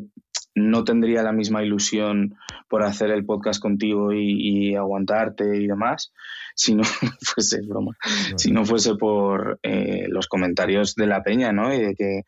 [0.54, 2.34] no tendría la misma ilusión
[2.68, 6.12] por hacer el podcast contigo y, y aguantarte y demás
[6.56, 6.82] si no
[7.20, 7.92] fuese broma,
[8.36, 11.72] si no fuese por eh, los comentarios de la peña, ¿no?
[11.72, 12.22] Y de que,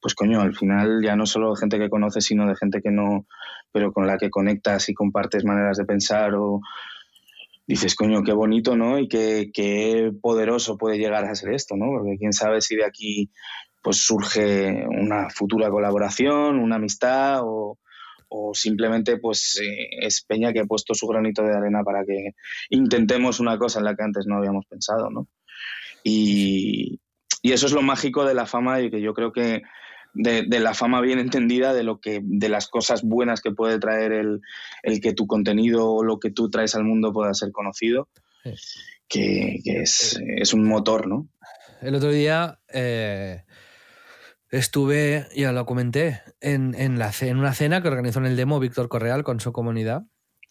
[0.00, 2.90] pues coño, al final ya no solo de gente que conoces, sino de gente que
[2.90, 3.26] no,
[3.70, 6.62] pero con la que conectas y compartes maneras de pensar o
[7.66, 8.98] dices, coño, qué bonito, ¿no?
[8.98, 11.86] Y qué, qué poderoso puede llegar a ser esto, ¿no?
[11.90, 13.30] Porque quién sabe si de aquí
[13.82, 17.78] pues surge una futura colaboración, una amistad o,
[18.28, 22.34] o simplemente pues eh, es Peña que ha puesto su granito de arena para que
[22.70, 25.28] intentemos una cosa en la que antes no habíamos pensado, ¿no?
[26.04, 27.00] Y,
[27.42, 29.62] y eso es lo mágico de la fama y que yo creo que
[30.14, 33.78] de, de, la fama bien entendida, de lo que, de las cosas buenas que puede
[33.78, 34.40] traer el,
[34.82, 38.08] el que tu contenido o lo que tú traes al mundo pueda ser conocido,
[39.08, 41.28] que, que es, es, un motor, ¿no?
[41.80, 43.44] El otro día eh,
[44.50, 48.60] estuve, ya lo comenté, en, en, la, en una cena que organizó en el demo
[48.60, 50.02] Víctor Correal con su comunidad.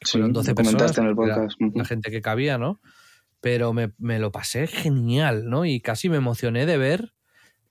[0.01, 1.59] Sí, Fueron 12 personas, en el podcast.
[1.59, 2.79] La, la, gente que cabía, ¿no?
[3.41, 5.65] Pero me, me, lo pasé genial, ¿no?
[5.65, 7.13] Y casi me emocioné de ver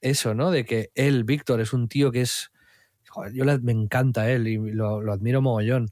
[0.01, 0.51] eso, ¿no?
[0.51, 2.51] De que él, Víctor, es un tío que es...
[3.09, 5.91] Joder, yo le, me encanta él y lo, lo, admiro mogollón.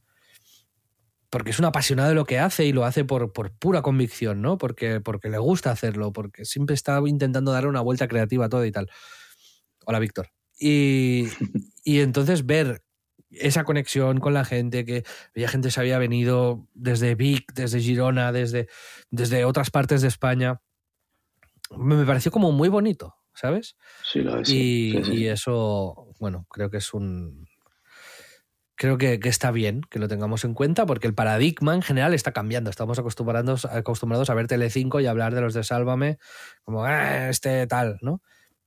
[1.30, 4.42] Porque es un apasionado de lo que hace y lo hace por, por pura convicción,
[4.42, 4.58] ¿no?
[4.58, 8.64] Porque, porque le gusta hacerlo, porque siempre está intentando darle una vuelta creativa a todo
[8.66, 8.90] y tal.
[9.88, 10.30] Hola, Víctor.
[10.58, 11.28] Y,
[11.84, 12.82] y entonces ver
[13.30, 17.80] esa conexión con la gente, que había gente que se había venido desde Vic, desde
[17.80, 18.68] Girona, desde,
[19.10, 20.60] desde otras partes de España,
[21.76, 23.76] me pareció como muy bonito, ¿sabes?
[24.10, 24.48] Sí, lo es.
[24.48, 25.12] Y, sí, sí.
[25.14, 27.46] y eso, bueno, creo que es un,
[28.74, 32.12] creo que, que está bien que lo tengamos en cuenta porque el paradigma en general
[32.14, 32.70] está cambiando.
[32.70, 36.18] Estamos acostumbrados, acostumbrados a ver Telecinco y hablar de los de Sálvame
[36.64, 38.22] como "Ah, este tal, ¿no?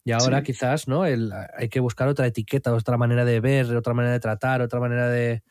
[0.10, 0.46] Y ahora Sí.
[0.46, 1.06] quizás, ¿no?
[1.06, 4.80] El- hay que buscar otra etiqueta, otra manera de ver, otra manera de tratar, otra
[4.80, 5.44] manera de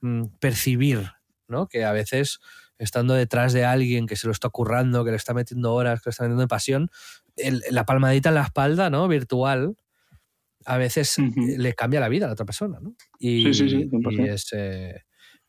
[0.00, 1.12] mm, percibir,
[1.46, 1.68] ¿no?
[1.68, 2.40] Que a veces
[2.78, 6.08] estando detrás de alguien que se lo está currando, que le está metiendo horas, que
[6.08, 6.90] le está metiendo pasión,
[7.36, 9.06] el- la palmadita en la espalda, ¿no?
[9.06, 9.76] Virtual,
[10.64, 12.94] a veces le cambia la vida a la otra persona, ¿no?
[13.20, 14.24] Y, Sí, sí, sí, y 100%.
[14.32, 15.02] es, eh,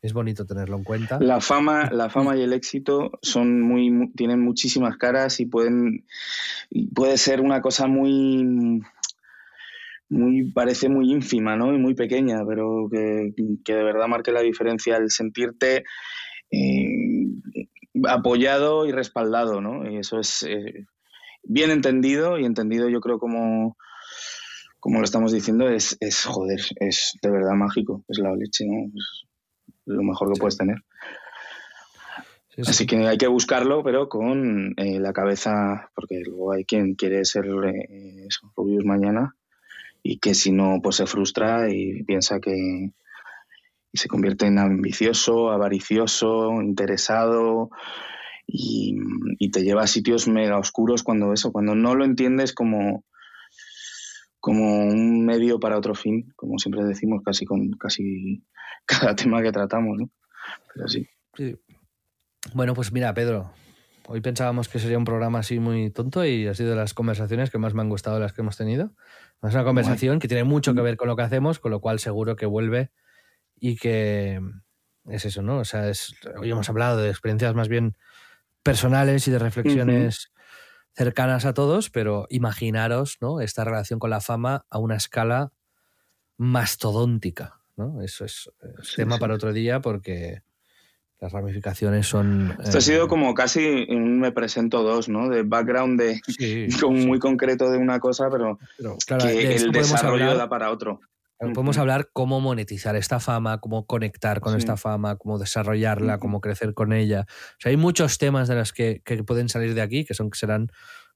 [0.04, 1.18] es bonito tenerlo en cuenta.
[1.18, 6.04] La fama, la fama y el éxito son muy, mu- tienen muchísimas caras y pueden,
[6.94, 8.82] puede ser una cosa muy,
[10.10, 11.74] muy, parece muy ínfima, ¿no?
[11.74, 13.32] Y muy pequeña, pero que,
[13.64, 15.84] que de verdad marque la diferencia el sentirte
[16.50, 17.26] eh,
[18.06, 19.90] apoyado y respaldado, ¿no?
[19.90, 20.86] Y eso es eh,
[21.42, 23.76] bien entendido y entendido yo creo como,
[24.80, 28.90] como lo estamos diciendo, es, es joder, es de verdad mágico, es la leche, ¿no?
[29.86, 30.78] Lo mejor que puedes tener.
[32.50, 32.70] Sí, sí.
[32.70, 37.24] Así que hay que buscarlo, pero con eh, la cabeza, porque luego hay quien quiere
[37.24, 39.34] ser eh, eso, Rubius mañana
[40.02, 42.92] y que si no, pues se frustra y piensa que
[43.90, 47.70] y se convierte en ambicioso, avaricioso, interesado
[48.46, 48.96] y,
[49.38, 53.04] y te lleva a sitios mega oscuros cuando eso, cuando no lo entiendes como
[54.40, 58.42] como un medio para otro fin, como siempre decimos casi con casi
[58.86, 60.10] cada tema que tratamos, ¿no?
[60.74, 61.08] Pero sí.
[62.52, 63.52] Bueno, pues mira, Pedro,
[64.06, 67.50] hoy pensábamos que sería un programa así muy tonto y ha sido de las conversaciones
[67.50, 68.92] que más me han gustado las que hemos tenido.
[69.42, 71.98] Es una conversación que tiene mucho que ver con lo que hacemos, con lo cual
[71.98, 72.90] seguro que vuelve
[73.56, 74.40] y que
[75.06, 75.58] es eso, ¿no?
[75.58, 77.96] O sea, es, hoy hemos hablado de experiencias más bien
[78.62, 80.32] personales y de reflexiones
[80.94, 83.40] cercanas a todos, pero imaginaros, ¿no?
[83.40, 85.52] Esta relación con la fama a una escala
[86.36, 88.02] mastodóntica, ¿no?
[88.02, 88.50] Eso es,
[88.80, 89.20] es Sí, tema sí.
[89.20, 90.42] para otro día porque
[91.20, 92.56] las ramificaciones son...
[92.62, 95.28] Esto ha eh, sido como casi un me presento dos, ¿no?
[95.28, 99.32] De background de sí, como sí, muy concreto de una cosa, pero pero, claro, que
[99.32, 101.00] de el podemos desarrollo hablar- da para otro.
[101.52, 104.58] Podemos hablar cómo monetizar esta fama, cómo conectar con Sí.
[104.60, 107.26] esta fama, cómo desarrollarla, cómo crecer con ella.
[107.28, 110.30] O sea, hay muchos temas de los que, que pueden salir de aquí, que son
[110.30, 110.68] que serán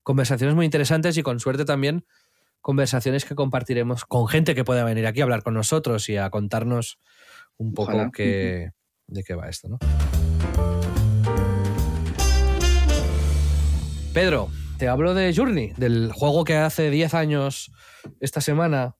[0.02, 2.04] conversaciones muy interesantes y con suerte también
[2.72, 6.28] conversaciones que compartiremos con gente que pueda venir aquí a hablar con nosotros y a
[6.28, 6.98] contarnos
[7.56, 8.10] un poco Ojalá.
[8.12, 8.72] qué-
[9.06, 9.78] de qué va esto, ¿no?
[14.12, 17.72] Pedro, te hablo de Journey, del juego que hace 10 años
[18.20, 18.96] esta semana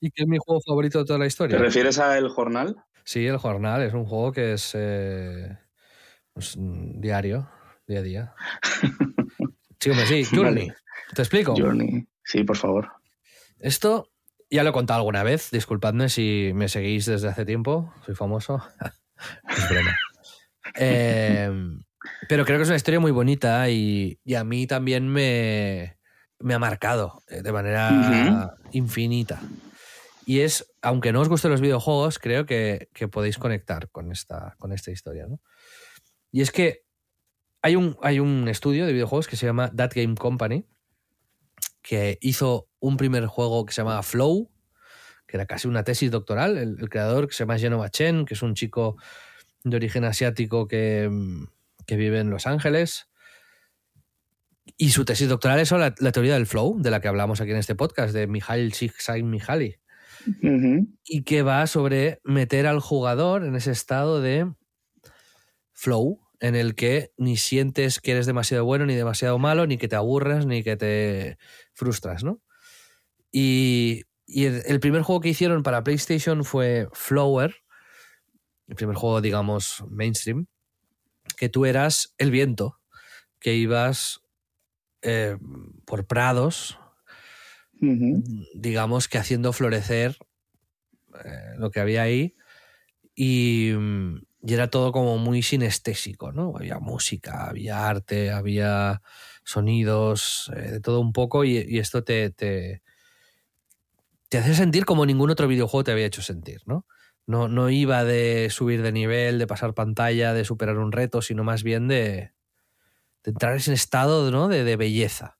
[0.00, 1.58] y que es mi juego favorito de toda la ¿Te historia.
[1.58, 2.74] refieres a El Jornal?
[3.04, 5.56] Sí, el jornal es un juego que es eh,
[6.32, 7.48] pues, diario,
[7.86, 8.34] día a día.
[9.78, 10.68] Sí, hombre, sí, Journey.
[10.68, 10.78] Vale.
[11.14, 11.54] Te explico.
[11.56, 12.06] Journey.
[12.24, 12.92] Sí, por favor.
[13.58, 14.10] Esto
[14.50, 15.50] ya lo he contado alguna vez.
[15.50, 17.92] Disculpadme si me seguís desde hace tiempo.
[18.04, 18.62] Soy famoso.
[19.56, 19.96] es broma.
[20.76, 21.50] Eh,
[22.28, 25.98] pero creo que es una historia muy bonita y, y a mí también me,
[26.38, 29.40] me ha marcado eh, de manera infinita.
[30.24, 34.54] Y es, aunque no os gusten los videojuegos, creo que, que podéis conectar con esta,
[34.58, 35.26] con esta historia.
[35.26, 35.40] ¿no?
[36.30, 36.84] Y es que
[37.62, 40.66] hay un, hay un estudio de videojuegos que se llama That Game Company,
[41.82, 44.50] que hizo un primer juego que se llamaba Flow,
[45.26, 46.56] que era casi una tesis doctoral.
[46.56, 48.96] El, el creador, que se llama Genova Chen, que es un chico
[49.64, 51.44] de origen asiático que, mm,
[51.86, 53.08] que vive en Los Ángeles.
[54.76, 57.40] Y su tesis doctoral es sobre la, la teoría del flow, de la que hablamos
[57.40, 59.76] aquí en este podcast, de Mihail Csikszentmihalyi
[60.42, 60.86] Ujú.
[61.04, 64.52] y que va sobre meter al jugador en ese estado de
[65.72, 69.88] flow en el que ni sientes que eres demasiado bueno ni demasiado malo, ni que
[69.88, 71.38] te aburras, ni que te
[71.74, 72.40] frustras, ¿no?
[73.30, 77.56] Y, y el, el primer juego que hicieron para PlayStation fue Flower,
[78.68, 80.46] el primer juego, digamos, mainstream,
[81.36, 82.78] que tú eras el viento,
[83.40, 84.20] que ibas
[85.02, 85.36] eh,
[85.84, 86.78] por prados,
[88.54, 90.16] digamos que haciendo florecer
[91.24, 92.36] eh, lo que había ahí
[93.16, 93.72] y,
[94.40, 96.52] y era todo como muy sinestésico, ¿no?
[96.56, 99.02] Había música, había arte, había
[99.44, 102.82] sonidos, eh, de todo un poco y, y esto te, te,
[104.28, 106.86] te hace sentir como ningún otro videojuego te había hecho sentir, ¿no?
[107.26, 111.44] No, no iba de subir de nivel, de pasar pantalla, de superar un reto, sino
[111.44, 112.32] más bien de,
[113.24, 114.48] de entrar en ese estado ¿no?
[114.48, 115.38] de, de belleza.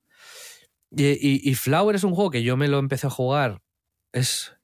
[0.91, 3.63] Y, y- y Flower es un juego que yo me lo empecé a jugar.
[4.13, 4.55] Es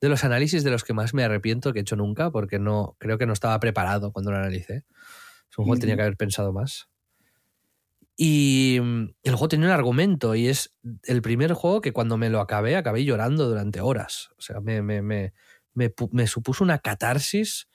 [0.00, 2.96] de los análisis de los que más me arrepiento que he hecho nunca, porque no
[3.00, 4.84] creo que no estaba preparado cuando lo analicé.
[5.50, 6.88] Es un juego que tenía que haber pensado más.
[8.16, 12.30] Y mm, el juego tenía un argumento y es el primer juego que cuando me
[12.30, 14.30] lo acabé, acabé llorando durante horas.
[14.38, 15.32] O sea, me, me, me,
[15.74, 17.68] me, pu- me supuso una catarsis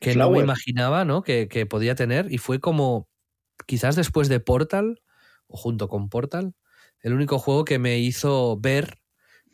[0.00, 1.22] que no me imaginaba ¿no?
[1.22, 3.08] Que, que podía tener y fue como
[3.66, 5.02] quizás después de Portal
[5.48, 6.54] o junto con Portal
[7.02, 8.98] el único juego que me hizo ver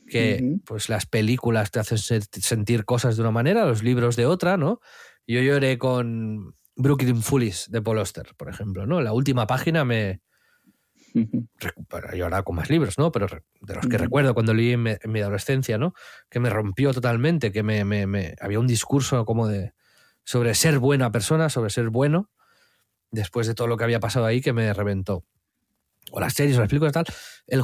[0.07, 4.27] que pues las películas te hacen se- sentir cosas de una manera, los libros de
[4.27, 4.81] otra, ¿no?
[5.27, 9.01] Yo lloré con Brooklyn Foolish de Paul Auster, por ejemplo, ¿no?
[9.01, 10.21] La última página me
[11.15, 13.11] recu- para llorar con más libros, ¿no?
[13.13, 13.27] Pero
[13.61, 15.95] de los que recuerdo cuando leí en, mi adolescencia, ¿no?
[16.29, 19.73] Que me rompió totalmente, que me, me- me- había un discurso como de
[20.25, 22.31] sobre ser buena persona, sobre ser bueno,
[23.11, 25.25] después de todo lo que había pasado ahí que me reventó.
[26.13, 27.07] O las series o las películas tal,
[27.47, 27.63] el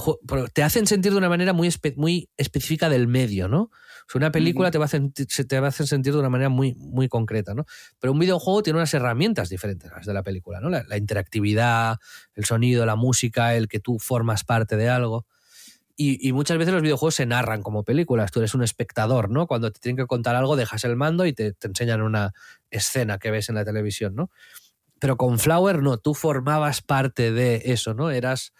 [0.52, 3.70] te hacen sentir de una manera muy, espe- muy específica del medio, ¿no?
[4.12, 6.50] Sea, una película te, va a se te va a hacer sentir de una manera
[6.50, 7.64] muy, muy concreta, ¿no?
[7.98, 10.68] Pero un videojuego tiene unas herramientas diferentes a las de la película, ¿no?
[10.68, 11.96] La, la interactividad,
[12.34, 15.26] el sonido, la música, el que tú formas parte de algo.
[15.96, 18.30] Y, y muchas veces los videojuegos se narran como películas.
[18.30, 19.46] Tú eres un espectador, ¿no?
[19.46, 22.34] Cuando te tienen que contar algo, dejas el mando y te, te enseñan una
[22.70, 24.30] escena que ves en la televisión, ¿no?
[24.98, 28.10] Pero con Flower no, tú formabas parte de eso, ¿no?
[28.10, 28.52] Eras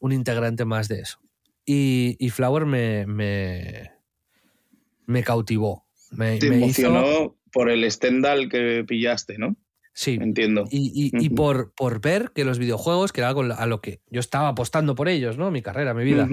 [0.00, 1.20] un integrante más de eso.
[1.64, 3.97] Y, y Flower me, me,
[5.08, 5.86] me cautivó.
[6.12, 9.56] Me, Te me hizo- emocionó por el Stendhal que pillaste, ¿no?
[9.94, 10.64] sí, Entiendo.
[10.70, 14.20] y, y- por, por ver que los videojuegos, que era algo a lo que yo
[14.20, 15.50] estaba apostando por ellos, ¿no?
[15.50, 16.28] Mi carrera, mi vida.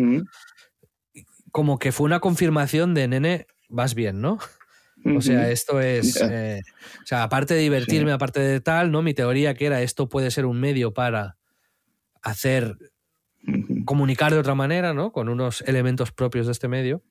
[1.51, 4.37] Como que fue una confirmación de, nene, vas bien, ¿no?
[5.15, 6.19] O sea, esto es.
[6.21, 6.61] Eh,
[7.03, 8.15] o sea, aparte de divertirme, Sí.
[8.15, 9.01] aparte de tal, ¿no?
[9.01, 11.37] Mi teoría que era esto puede ser un medio para
[12.21, 12.77] hacer.
[13.85, 15.11] Comunicar de otra manera, ¿no?
[15.11, 17.03] Con unos elementos propios de este medio.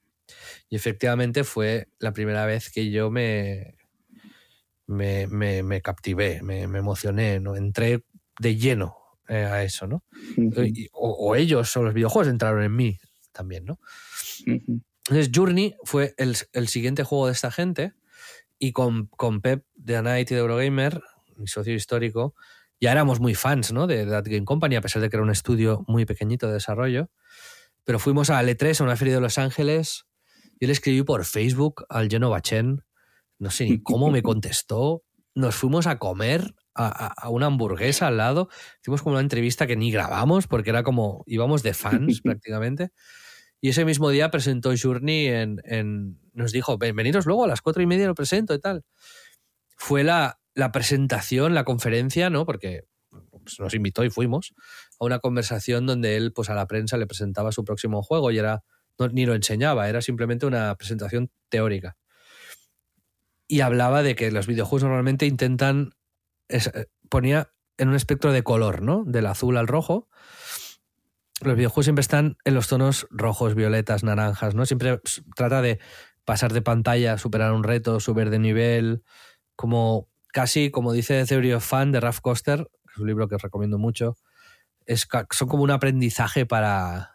[0.69, 3.77] Y efectivamente fue la primera vez que yo me.
[4.87, 7.57] me, me- me captivé, me, me emocioné, ¿no?
[7.57, 8.05] Entré
[8.39, 8.97] de lleno
[9.29, 10.05] eh, a eso, ¿no?
[10.37, 12.99] Eh, y- o, o ellos o los videojuegos entraron en mí
[13.33, 13.79] también, ¿no?
[14.47, 14.81] ujú.
[15.09, 17.93] Entonces, Journey fue el, el siguiente juego de esta gente
[18.59, 21.03] y con, con Pep de Anite y de Eurogamer,
[21.37, 22.35] mi socio histórico,
[22.81, 23.87] ya éramos muy fans ¿no?
[23.87, 27.11] de That Game Company, a pesar de que era un estudio muy pequeñito de desarrollo.
[27.85, 30.07] Pero fuimos a L3, a una feria de Los Ángeles,
[30.65, 32.83] y le escribí por Facebook al Genova Chen,
[33.39, 35.03] no sé ni cómo me contestó.
[35.35, 38.49] Nos fuimos a comer a, una hamburguesa al lado.
[38.81, 42.91] Hicimos como una entrevista que ni grabamos porque era como íbamos de fans prácticamente.
[43.61, 47.63] Y ese mismo día presentó Journey en, en- nos dijo, "Ven- veniros luego a las
[47.63, 48.85] cuatro y media lo presento y tal.
[49.77, 52.45] Fue la, la presentación, la conferencia, ¿no?
[52.47, 54.55] Porque pues, nos invitó y fuimos
[55.01, 58.39] a una conversación donde él, pues a la prensa le presentaba su próximo juego y
[58.39, 58.63] era,
[59.13, 61.97] ni lo enseñaba, era simplemente una presentación teórica.
[63.47, 65.93] Y hablaba de que los videojuegos normalmente intentan,
[66.49, 69.05] eh, ponía en un espectro de color, ¿no?
[69.05, 70.09] Del azul al rojo.
[71.43, 74.65] Los videojuegos siempre están en los tonos rojos, violetas, naranjas, ¿no?
[74.65, 75.01] Siempre
[75.37, 75.81] trata de
[76.25, 79.03] pasar de pantalla, superar un reto, subir de nivel,
[79.57, 83.35] como casi, como dice Theory of Fun de Ralph Koster, que es un libro que
[83.35, 84.17] os recomiendo mucho,
[84.87, 87.14] es, son como un aprendizaje para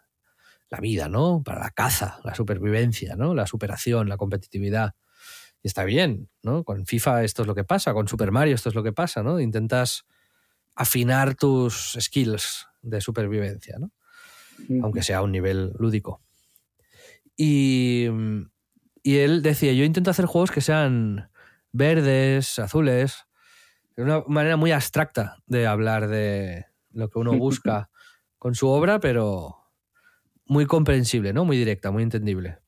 [0.69, 1.41] la vida, ¿no?
[1.43, 3.33] Para la caza, la supervivencia, ¿no?
[3.33, 4.95] La superación, la competitividad.
[5.61, 6.63] Y está bien, ¿no?
[6.63, 9.23] Con FIFA esto es lo que pasa, con Super Mario esto es lo que pasa,
[9.23, 9.39] ¿no?
[9.39, 10.05] Intentas
[10.75, 13.91] afinar tus skills de supervivencia, ¿no?
[14.83, 16.21] aunque sea a un nivel lúdico.
[17.35, 18.07] Y,
[19.03, 21.29] y él decía, yo intento hacer juegos que sean
[21.71, 23.25] verdes, azules,
[23.95, 27.89] de una manera muy abstracta de hablar de lo que uno busca
[28.37, 29.58] con su obra, pero
[30.49, 31.45] muy comprensible, ¿no?
[31.45, 32.59] Muy directa, muy entendible.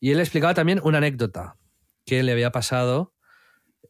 [0.00, 1.58] Y él explicaba también una anécdota
[2.06, 3.14] que le había pasado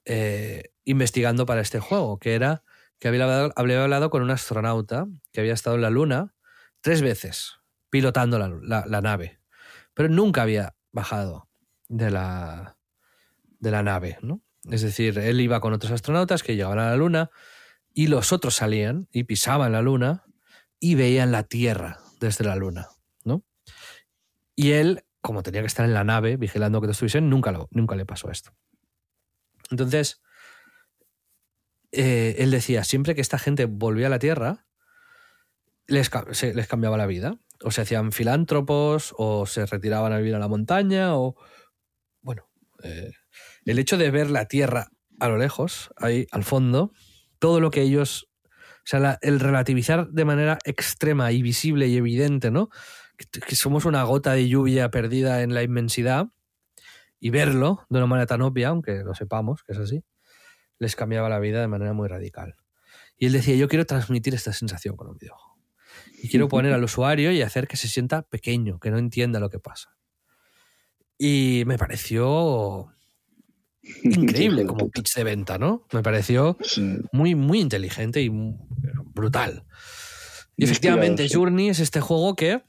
[0.05, 2.63] eh, investigando para este juego, que era
[2.99, 6.35] que había hablado, había hablado con un astronauta que había estado en la Luna
[6.81, 7.57] tres veces
[7.91, 9.41] pilotando la, la- nave,
[9.95, 11.49] pero nunca había bajado
[11.89, 12.79] de la,
[13.61, 14.43] de la nave, ¿no?
[14.71, 17.31] Es decir, él iba con otros astronautas que llegaban a la Luna
[17.95, 20.25] y los otros salían y pisaban la Luna
[20.81, 22.89] y veían la Tierra desde la Luna,
[23.25, 23.45] ¿no?
[24.55, 27.97] Y él, como tenía que estar en la nave vigilando que todos estuviesen, nunca, nunca
[27.97, 28.55] le pasó esto.
[29.71, 30.23] Entonces,
[31.93, 34.67] eh, él decía, siempre que esta gente volvía a la Tierra,
[35.87, 37.39] les, se- les cambiaba la vida.
[37.63, 41.37] O se hacían filántropos, o se retiraban a vivir a la montaña, o...
[42.21, 42.51] Bueno,
[42.83, 43.13] eh,
[43.65, 44.91] el hecho de ver la Tierra
[45.21, 46.93] a lo lejos, ahí al fondo,
[47.39, 48.29] todo lo que ellos...
[48.87, 52.69] O sea, el relativizar de manera extrema y visible y evidente, ¿no?
[53.17, 56.29] Que, que somos una gota de lluvia perdida en la inmensidad
[57.19, 60.05] y verlo de una manera tan obvia, aunque lo sepamos que es así,
[60.79, 62.55] les cambiaba la vida de manera muy radical.
[63.17, 65.57] Y él decía, yo quiero transmitir esta sensación con un videojuego.
[66.23, 69.51] Y quiero poner al usuario y hacer que se sienta pequeño, que no entienda lo
[69.51, 69.97] que pasa.
[71.19, 72.93] Y me pareció
[74.05, 75.87] increíble como pitch de venta, ¿no?
[75.93, 76.99] Me pareció Sí.
[77.13, 78.31] muy, muy inteligente y
[79.15, 79.65] brutal.
[80.57, 81.35] Y efectivamente, sí.
[81.35, 82.63] Journey es este juego que,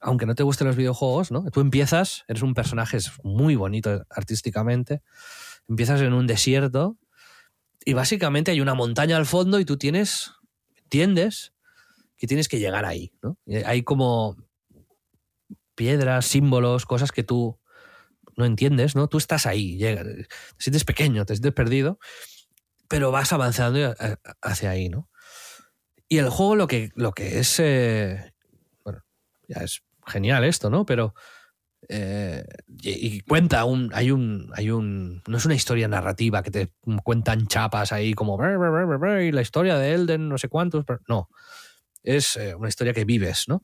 [0.00, 1.44] aunque no te gusten los videojuegos, ¿no?
[1.50, 5.02] Tú empiezas, eres un personaje muy bonito artísticamente,
[5.68, 6.96] empiezas en un desierto
[7.84, 10.32] y básicamente hay una montaña al fondo y tú tienes,
[10.76, 11.52] entiendes
[12.16, 13.36] que tienes que llegar ahí, ¿no?
[13.66, 14.36] Hay como
[15.74, 17.58] piedras, símbolos, cosas que tú
[18.36, 19.08] no entiendes, ¿no?
[19.08, 20.26] Tú estás ahí, llega- te
[20.58, 21.98] sientes pequeño, te sientes perdido,
[22.88, 23.94] pero vas avanzando
[24.42, 25.08] hacia ahí, ¿no?
[26.08, 28.34] Y el juego lo que, lo que es, eh,
[28.84, 29.02] bueno,
[29.48, 30.84] ya es genial esto, ¿no?
[30.84, 31.14] Pero
[31.88, 32.44] eh,
[32.82, 36.72] y, cuenta un, hay un, hay un, no es una historia narrativa que te
[37.02, 38.38] cuentan chapas ahí como
[39.20, 41.28] y la historia de Elden, no sé cuántos, pero no,
[42.02, 43.62] es eh, una historia que vives, ¿no?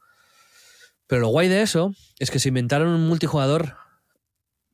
[1.07, 3.77] Pero lo guay de eso es que se inventaron un multijugador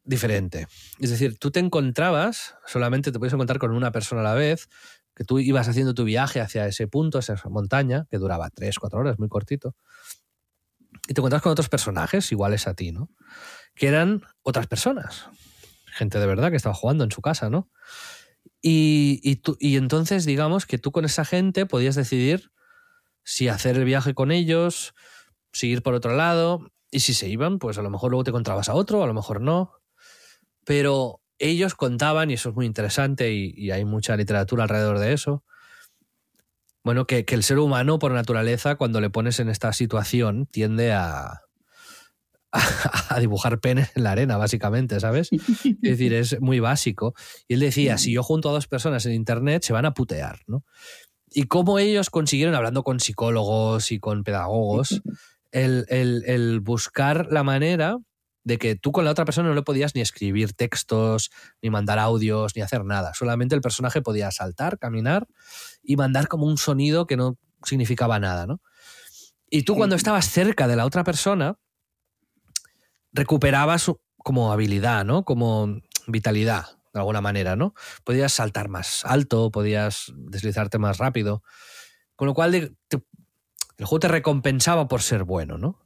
[0.06, 0.66] diferente.
[1.00, 4.68] Es decir, tú te encontrabas, solamente te puedes encontrar con una persona a la vez,
[5.14, 8.78] que tú ibas haciendo tu viaje hacia ese punto, hacia esa montaña, que duraba 3,
[8.78, 9.74] 4 horas, muy cortito,
[11.08, 13.10] y te encontrabas con otros personajes iguales a ti, ¿no?
[13.74, 15.26] Que eran otras personas,
[15.88, 17.70] gente de verdad que estaba jugando en su casa, ¿no?
[18.62, 22.50] Y, y, tú- y entonces, digamos que tú con esa gente podías decidir
[23.24, 24.94] si hacer el viaje con ellos,
[25.52, 28.68] seguir por otro lado, y si se iban, pues a lo mejor luego te encontrabas
[28.70, 29.72] a otro, a lo mejor no.
[30.66, 35.44] Pero ellos contaban, y eso es muy interesante, y, hay mucha literatura alrededor de eso,
[36.84, 41.40] bueno, que, el ser humano por naturaleza, cuando le pones en esta situación, tiende a,
[42.52, 45.30] a, dibujar penes en la arena, básicamente, ¿sabes?
[45.32, 47.14] Es decir, es muy básico.
[47.48, 50.40] Y él decía, si yo junto a dos personas en Internet, se van a putear,
[50.46, 50.64] ¿no?
[51.30, 55.02] Y cómo ellos consiguieron, hablando con psicólogos y con pedagogos,
[55.52, 57.98] el- el buscar la manera
[58.46, 61.30] de que tú con la otra persona no le podías ni escribir textos,
[61.60, 63.12] ni mandar audios, ni hacer nada.
[63.12, 65.26] Solamente el personaje podía saltar, caminar
[65.82, 68.60] y mandar como un sonido que no significaba nada, ¿no?
[69.50, 71.58] Y tú cuando estabas cerca de la otra persona,
[73.12, 75.24] recuperabas como habilidad, ¿no?
[75.24, 77.74] Como vitalidad, de alguna manera, ¿no?
[78.04, 81.42] Podías saltar más alto, podías deslizarte más rápido.
[82.14, 83.02] Con lo cual te-
[83.78, 85.80] el juego te recompensaba por ser bueno, ¿no?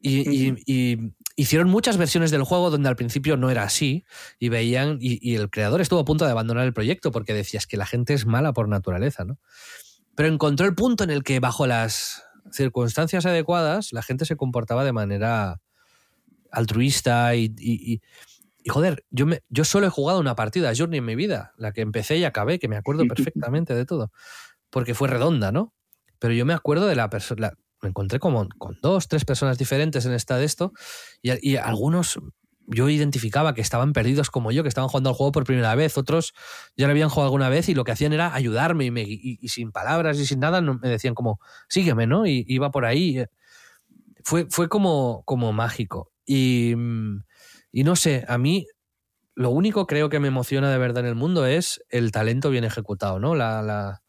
[0.00, 4.04] Y, y- y hicieron muchas versiones del juego donde al principio no era así
[4.38, 7.66] y veían, y, y el creador estuvo a punto de abandonar el proyecto porque decías
[7.66, 9.38] que la gente es mala por naturaleza, ¿no?
[10.14, 14.84] Pero encontró el punto en el que bajo las circunstancias adecuadas la gente se comportaba
[14.84, 15.60] de manera
[16.50, 18.00] altruista y, y- y-
[18.64, 21.52] y, joder, yo, me, yo solo he jugado una partida a Journey en mi vida,
[21.56, 24.12] la que empecé y acabé, que me acuerdo perfectamente de todo,
[24.70, 25.74] porque fue redonda, ¿no?
[26.20, 27.52] Pero yo me acuerdo de la persona,
[27.82, 30.72] me encontré como con dos, tres personas diferentes en esta de esto
[31.20, 32.18] y, algunos
[32.68, 35.98] yo identificaba que estaban perdidos como yo, que estaban jugando al juego por primera vez,
[35.98, 36.32] otros
[36.76, 40.18] ya lo habían jugado alguna vez y lo que hacían era ayudarme y, sin palabras
[40.18, 42.24] y sin nada me decían como, sígueme, ¿no?
[42.24, 43.24] Y iba por ahí.
[44.22, 46.12] Fue, fue como, como mágico.
[46.24, 46.74] Y,
[47.72, 48.68] y no sé, a mí
[49.34, 52.64] lo único creo que me emociona de verdad en el mundo es el talento bien
[52.64, 53.34] ejecutado, ¿no?
[53.34, 54.01] La,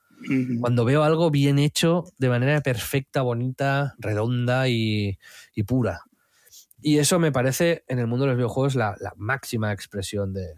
[0.59, 5.19] Cuando veo algo bien hecho de manera perfecta, bonita, redonda y,
[5.55, 6.01] y pura.
[6.81, 10.55] Y eso me parece en el mundo de los videojuegos la, la máxima expresión de-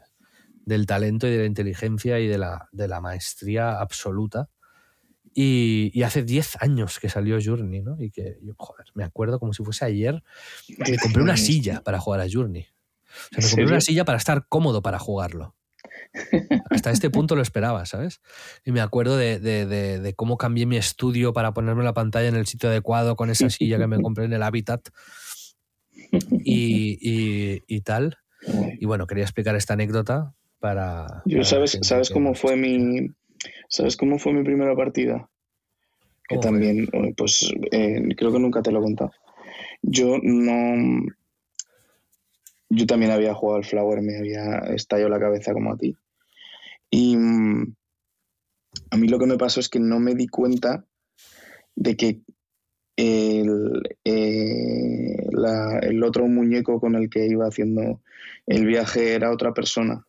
[0.66, 4.50] del talento y de la inteligencia y de la, de la maestría absoluta.
[5.34, 8.02] Y, y hace 10 años que salió Journey, ¿no?
[8.02, 10.24] Y que yo, joder, me acuerdo como si fuese ayer.
[10.86, 12.64] Me compré una silla para jugar a Journey.
[12.64, 15.56] O sea, me ¿En compré una silla para estar cómodo para jugarlo.
[16.70, 18.22] Hasta este punto lo esperaba, ¿sabes?
[18.64, 22.28] Y me acuerdo de, de- de- de cómo cambié mi estudio para ponerme la pantalla
[22.28, 24.90] en el sitio adecuado con esa silla que me compré en el Habitat
[26.44, 28.18] y, y- y tal.
[28.80, 31.24] Y bueno, quería explicar esta anécdota para...
[31.26, 33.10] Yo, para ¿sabes, ¿sabes cómo fue mi
[33.70, 35.30] ¿Sabes cómo fue mi primera partida?
[36.28, 36.52] Que ¿Cómo fue?
[36.52, 39.12] también, eh, pues eh, creo que nunca te lo he contado.
[39.82, 41.06] Yo no.
[42.70, 45.96] Yo también había jugado al Flower, me había estallado la cabeza como a ti.
[46.90, 47.76] Y mm,
[48.92, 50.86] a mí lo que me pasó es que no me di cuenta
[51.76, 52.22] de que
[52.98, 55.28] el, eh,
[55.82, 58.02] el otro muñeco con el que iba haciendo
[58.46, 60.06] el viaje era otra persona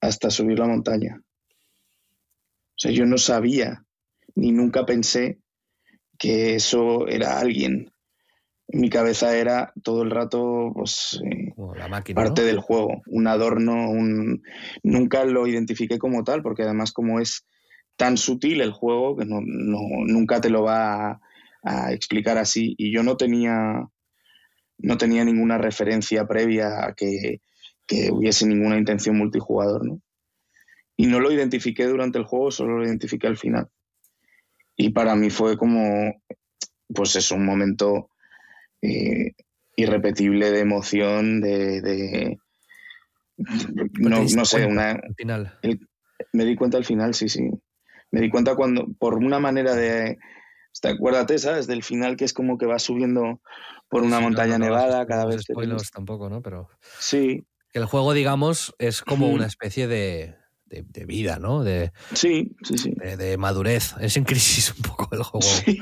[0.00, 1.22] hasta subir la montaña.
[1.22, 3.84] O sea, yo no sabía
[4.34, 5.38] ni nunca pensé
[6.18, 7.89] que eso era alguien.
[8.72, 12.14] Mi cabeza era todo el rato pues, eh, Como la máquina.
[12.22, 12.46] parte ¿no?
[12.46, 14.42] del juego, un adorno, un...
[14.82, 17.44] nunca lo identifiqué como tal, porque además como es
[17.96, 21.20] tan sutil el juego que no, no- nunca te lo va a,
[21.64, 22.74] a explicar así.
[22.78, 23.88] Y yo no tenía,
[24.78, 27.40] no tenía ninguna referencia previa a que,
[27.86, 30.00] que hubiese ninguna intención multijugador, ¿no?
[30.96, 33.68] Y no lo identifiqué durante el juego, solo lo identifiqué al final.
[34.76, 36.22] Y para mí fue como,
[36.94, 38.10] pues es un momento
[38.82, 39.32] eh,
[39.76, 41.80] irrepetible de emoción, de...
[41.80, 42.38] de-
[43.98, 45.58] no, no sé, una, Al final.
[45.62, 45.88] el-
[46.32, 47.50] me di cuenta al final, sí, sí.
[48.10, 50.18] Me di cuenta cuando, por una manera de.
[50.72, 51.66] hasta Acuérdate, ¿sabes?
[51.66, 53.40] Del final que es como que va subiendo
[53.88, 55.36] por una Sí, montaña no, no, nevada no, cada vez.
[55.46, 56.42] que spoilers tienes- tampoco, ¿no?
[56.42, 60.34] Pero Sí, que el juego, digamos, es como una especie de,
[60.70, 61.62] de- de vida, ¿no?
[61.64, 62.92] De, sí, sí, sí.
[62.96, 63.94] de- de madurez.
[64.00, 65.42] Es en crisis un poco el juego.
[65.42, 65.78] Sí.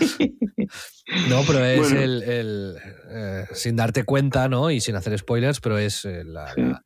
[1.29, 2.01] No, pero es Bueno.
[2.01, 2.77] el, el,
[3.11, 4.71] eh, sin darte cuenta, ¿no?
[4.71, 6.61] Y sin hacer spoilers, pero es eh, la, Sí.
[6.63, 6.85] la-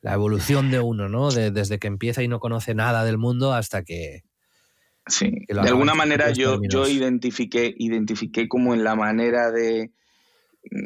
[0.00, 1.30] la evolución de uno, ¿no?
[1.32, 4.22] De- desde que empieza y no conoce nada del mundo hasta que...
[5.06, 5.32] Sí.
[5.48, 6.72] Que De alguna manera yo, términos.
[6.74, 9.90] yo identifiqué, identifiqué como en la manera de,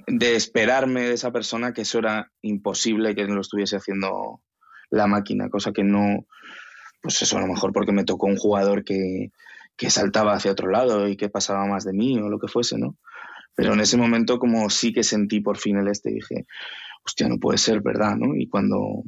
[0.06, 4.40] de esperarme de esa persona que eso era imposible que lo estuviese haciendo
[4.90, 6.26] la máquina, cosa que no,
[7.02, 9.30] pues eso a lo mejor porque me tocó un jugador que,
[9.76, 12.78] que saltaba hacia otro lado y que pasaba más de mí o lo que fuese,
[12.78, 12.96] ¿no?
[13.54, 16.46] Pero en ese momento como sí que sentí por fin el este, dije,
[17.04, 18.16] hostia, no puede ser, ¿verdad?
[18.16, 18.34] ¿no?
[18.34, 19.02] Y cuando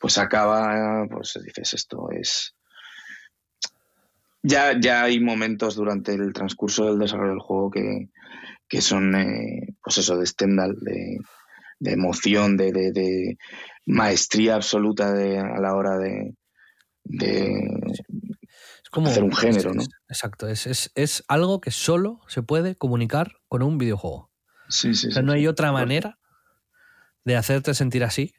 [0.00, 2.54] pues acaba, pues dices, esto es...
[4.42, 8.08] Ya, ya hay momentos durante el transcurso del desarrollo del juego que,
[8.68, 11.18] que son, eh, pues eso, de Stendhal, de,
[11.80, 13.36] de emoción, de, de-
[13.86, 16.34] maestría absoluta a la hora de,
[17.08, 17.80] de-
[18.82, 19.82] Es como, Hacer un género, ¿no?
[20.08, 24.30] exacto, es, es, es algo que solo se puede comunicar con un videojuego.
[24.68, 26.18] Sí, sí, O sea, sí, no hay otra manera
[27.24, 28.34] de hacerte sentir así.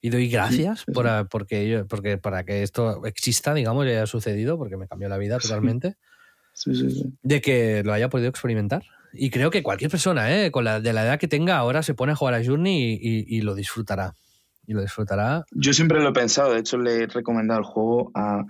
[0.00, 1.10] Y doy gracias por sí.
[1.12, 5.08] a- porque, yo- porque para que esto exista, digamos, y haya sucedido, porque me cambió
[5.08, 5.96] la vida totalmente,
[6.52, 7.12] Sí, sí, sí.
[7.22, 8.82] de que lo haya podido experimentar.
[9.12, 10.50] Y creo que cualquier persona, ¿eh?
[10.50, 12.98] con la, de la edad que tenga, ahora se pone a jugar a Journey y,
[13.00, 14.14] y- y lo disfrutará.
[14.66, 15.44] Y lo disfrutará.
[15.50, 18.44] Yo siempre lo he pensado, de hecho le he recomendado el juego a,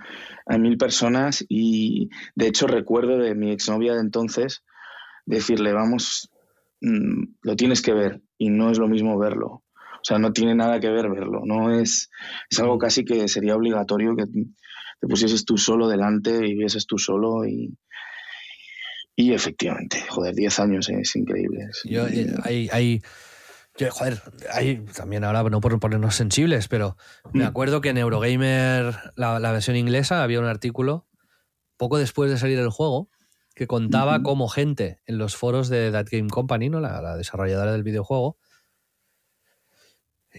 [0.47, 4.63] a mil personas y de hecho recuerdo de mi exnovia de entonces
[5.25, 6.31] decirle, vamos,
[6.81, 9.63] mm, lo tienes que ver y no es lo mismo verlo.
[10.03, 12.11] O sea, no tiene nada que ver verlo, no es,
[12.51, 16.99] es algo casi que sería obligatorio que te pusieses tú solo delante y vieses tú
[16.99, 17.73] solo y,
[19.15, 21.69] y efectivamente, joder, 10 años es increíble.
[21.71, 22.41] es Yo, eh, increíble.
[22.45, 23.03] hay, hay,
[23.79, 24.21] yo, joder,
[24.53, 26.97] hay también ahora, no por ponernos sensibles, pero
[27.33, 27.47] me Mm.
[27.47, 31.07] acuerdo que en Eurogamer, la, la versión inglesa, había un artículo
[31.79, 33.09] poco después de salir el juego
[33.55, 36.81] que contaba cómo gente en los foros de That Game Company, ¿no?
[36.81, 38.39] la, la desarrolladora del videojuego,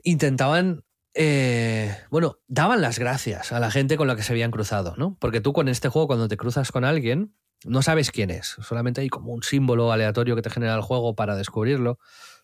[0.04, 0.84] intentaban,
[1.14, 5.18] eh, bueno, daban las gracias a la gente con la que se habían cruzado, ¿no?
[5.20, 7.36] Porque tú con este juego, cuando te cruzas con alguien,
[7.66, 11.16] no sabes quién es, solamente hay como un símbolo aleatorio que te genera el juego
[11.16, 12.00] para descubrirlo,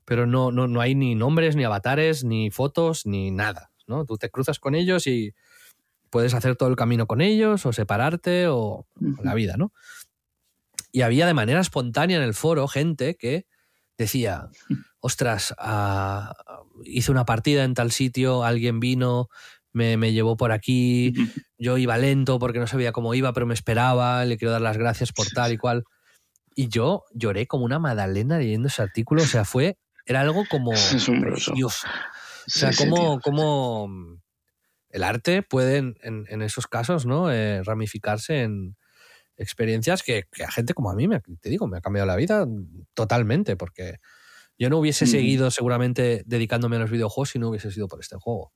[0.10, 4.06] pero no, no, no hay ni nombres, ni avatares, ni fotos, ni nada, ¿no?
[4.06, 5.36] Tú te cruzas con ellos y
[6.10, 8.88] puedes hacer todo el camino con ellos, o separarte, o
[9.23, 9.72] la vida, ¿no?
[10.91, 13.45] Y había de manera espontánea en el foro gente que
[13.99, 14.49] decía,
[14.99, 16.34] ostras, ah,
[16.86, 19.30] hice una partida en tal sitio, alguien vino,
[19.73, 21.14] me, me llevó por aquí,
[21.60, 24.77] yo iba lento porque no sabía cómo iba, pero me esperaba, le quiero dar las
[24.77, 25.84] gracias por tal y cual.
[26.56, 29.77] Y yo lloré como una magdalena leyendo ese artículo, o sea, fue,
[30.10, 31.88] era algo como precioso.
[32.56, 33.22] O Sí, sea, sí, cómo, tío.
[33.22, 33.90] cómo
[34.90, 37.31] el arte puede, en, en- esos casos, ¿no?
[37.31, 38.77] Eh, ramificarse en
[39.38, 42.15] experiencias que, que a gente como a mí, me, te digo, me ha cambiado la
[42.18, 42.48] vida
[42.95, 43.98] totalmente, porque
[44.60, 45.07] yo no hubiese Ujú.
[45.07, 48.53] seguido seguramente dedicándome a los videojuegos si no hubiese sido por este juego.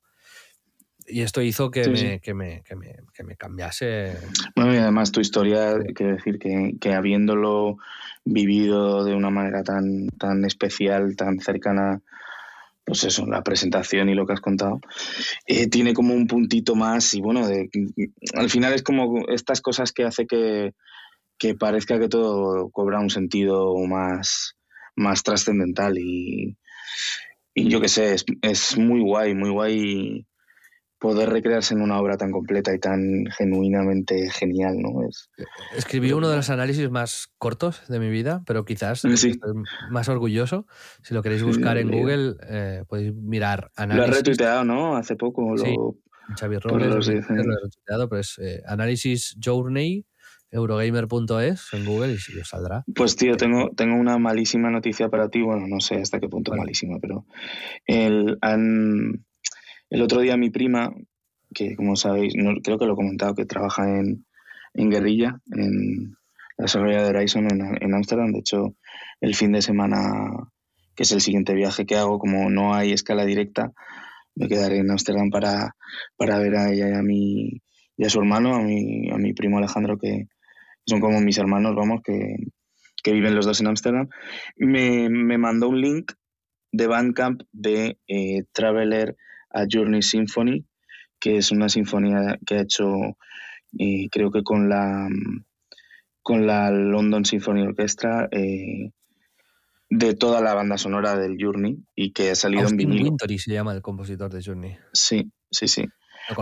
[1.08, 2.20] Y esto hizo que, Sí, me, sí.
[2.20, 4.18] Que, me, que, me, que me cambiase.
[4.56, 7.78] Bueno, y además tu historia, quiero decir que, que habiéndolo
[8.26, 12.02] vivido de una manera tan, tan especial, tan cercana,
[12.86, 14.80] pues eso, la presentación y lo que has contado,
[15.46, 17.70] eh, tiene como un puntito más y bueno, de,
[18.36, 20.74] al final es como estas cosas que hace que,
[21.38, 24.56] que parezca que todo cobra un sentido más,
[24.96, 26.58] más trascendental y,
[27.54, 30.26] y yo qué sé, es, es muy guay, muy guay
[31.04, 35.06] poder recrearse en una obra tan completa y tan genuinamente genial, ¿no?
[35.06, 35.30] Es,
[35.76, 39.32] Escribí uno de los análisis más cortos de mi vida, pero quizás Sí.
[39.32, 39.52] estoy
[39.92, 40.66] más orgulloso.
[41.02, 41.92] Si lo queréis Sí, buscar en.
[41.92, 44.96] Google, eh, podéis mirar Lo has retuiteado, ¿no?
[44.96, 45.58] Hace poco.
[45.58, 45.76] Sí.
[45.76, 45.98] Lo...
[46.40, 47.38] Xavi Robles, lo he dicen.
[47.38, 50.06] retuiteado, pero es eh, análisis journey
[50.52, 52.86] eurogamer.es en Google y sí os saldrá.
[52.96, 55.42] Pues tío, tengo, tengo una malísima noticia para ti.
[55.42, 56.62] Bueno, no sé hasta qué punto Vale.
[56.62, 57.26] malísima, pero
[57.88, 59.26] el, han-
[59.94, 60.92] el otro día mi prima,
[61.54, 62.34] que como sabéis,
[62.64, 64.26] creo que lo he comentado, que trabaja en,
[64.74, 66.18] en Guerrilla, en
[66.58, 68.32] la desarrolladora de Horizon en en Ámsterdam.
[68.32, 68.76] De hecho,
[69.22, 70.50] el fin de semana
[70.96, 73.72] que es el siguiente viaje que hago, como no hay escala directa,
[74.36, 75.76] me quedaré en Ámsterdam para,
[76.18, 77.62] para ver a ella y a, mi,
[77.96, 80.28] y a su hermano, a mi, a mi primo Alejandro, que
[80.88, 82.36] son como mis hermanos, vamos, que,
[83.04, 84.10] que viven los dos en Ámsterdam.
[84.58, 86.14] Me, me mandó un link
[86.72, 89.16] de Bandcamp de eh, Traveler
[89.54, 90.66] a Journey Symphony,
[91.20, 92.88] que es una sinfonía que ha hecho,
[93.80, 95.08] eh, creo que con la,
[96.22, 98.92] con la London Symphony Orchestra, eh,
[99.90, 103.10] de toda la banda sonora del Journey y que ha salido Austin en vinilo.
[103.12, 104.78] Wintory se llama el compositor de Journey.
[104.92, 105.86] Sí, sí, sí.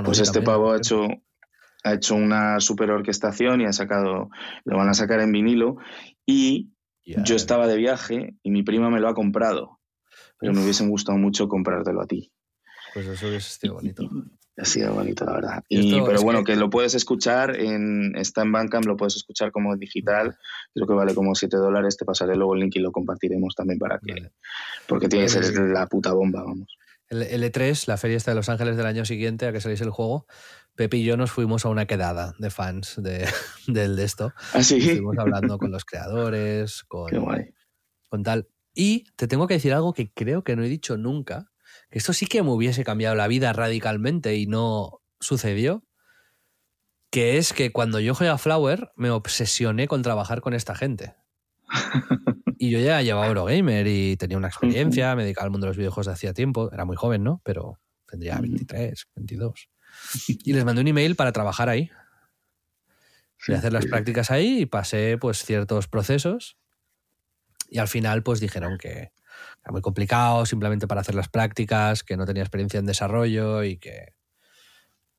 [0.05, 1.07] Pues este también, pavo ha hecho,
[1.83, 4.29] ha hecho una super orquestación y ha sacado,
[4.63, 5.77] lo van a sacar en vinilo.
[6.25, 6.69] Y
[7.03, 9.79] yo estaba de viaje y mi prima me lo ha comprado.
[10.39, 10.65] Pero me Uf.
[10.65, 12.31] hubiese gustado mucho comprártelo a ti.
[12.93, 14.09] Pues eso hubiese sido bonito.
[14.57, 15.63] Ha sido bonito, la verdad.
[15.69, 16.59] Y esto pero bueno, que- que...
[16.59, 20.38] lo puedes escuchar, en, está en Bandcamp, lo puedes escuchar como digital.
[20.73, 21.97] Creo que vale como 7 dólares.
[21.97, 24.13] Te pasaré luego el link y lo compartiremos también para que.
[24.13, 24.31] Vale.
[24.88, 25.53] Porque tiene que ser sí.
[25.55, 26.77] la puta bomba, vamos.
[27.07, 29.84] El el E3, la feria esta de Los Ángeles del año siguiente a que saliese
[29.84, 30.27] el juego,
[30.76, 33.27] Pepe y yo nos fuimos a una quedada de fans de,
[33.68, 34.34] del de esto.
[34.53, 34.77] Así.
[34.77, 37.53] Estuvimos hablando con los creadores, con, Qué guay.
[38.09, 38.47] con tal.
[38.73, 41.51] Y te tengo que decir algo que creo que no he dicho nunca,
[41.91, 45.84] que esto sí que me hubiese cambiado la vida radicalmente y no sucedió,
[47.11, 51.13] que es que cuando yo jugué a Flower me obsesioné con trabajar con esta gente.
[52.57, 55.77] Y yo ya llevaba Eurogamer y tenía una experiencia, me dedicaba al mundo de los
[55.77, 57.41] videojuegos de hacía tiempo, era muy joven, ¿no?
[57.43, 59.69] Pero tendría 23, 22.
[60.27, 61.89] Y les mandé un email para trabajar ahí.
[63.49, 66.57] A hacer las prácticas ahí y pasé pues ciertos procesos
[67.68, 69.11] y al final pues dijeron que
[69.63, 73.77] era muy complicado simplemente para hacer las prácticas, que no tenía experiencia en desarrollo y
[73.77, 74.13] que,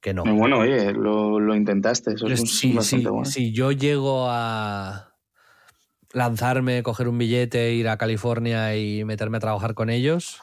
[0.01, 0.25] que no.
[0.25, 2.13] Bueno, oye, lo, lo intentaste.
[2.15, 3.31] Eso es si, si- bastante bueno.
[3.31, 5.15] si yo llego a
[6.13, 10.41] lanzarme, coger un billete, ir a California y meterme a trabajar con ellos,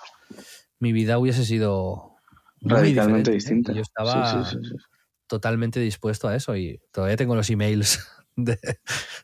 [0.79, 2.15] mi vida hubiese sido
[2.61, 3.73] Radicalmente distinta.
[3.73, 4.75] Yo estaba Sí, sí, sí, sí.
[5.27, 8.05] totalmente dispuesto a eso y todavía tengo los emails
[8.45, 8.57] de,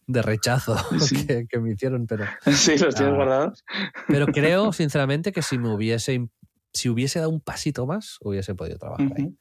[0.07, 1.25] de rechazo Sí.
[1.25, 3.15] que, que me hicieron, pero, Sí, los tienes Ah.
[3.15, 3.63] guardados.
[4.07, 6.27] pero creo sinceramente que si me hubiese
[6.73, 9.33] si hubiese dado un pasito más hubiese podido trabajar ahí.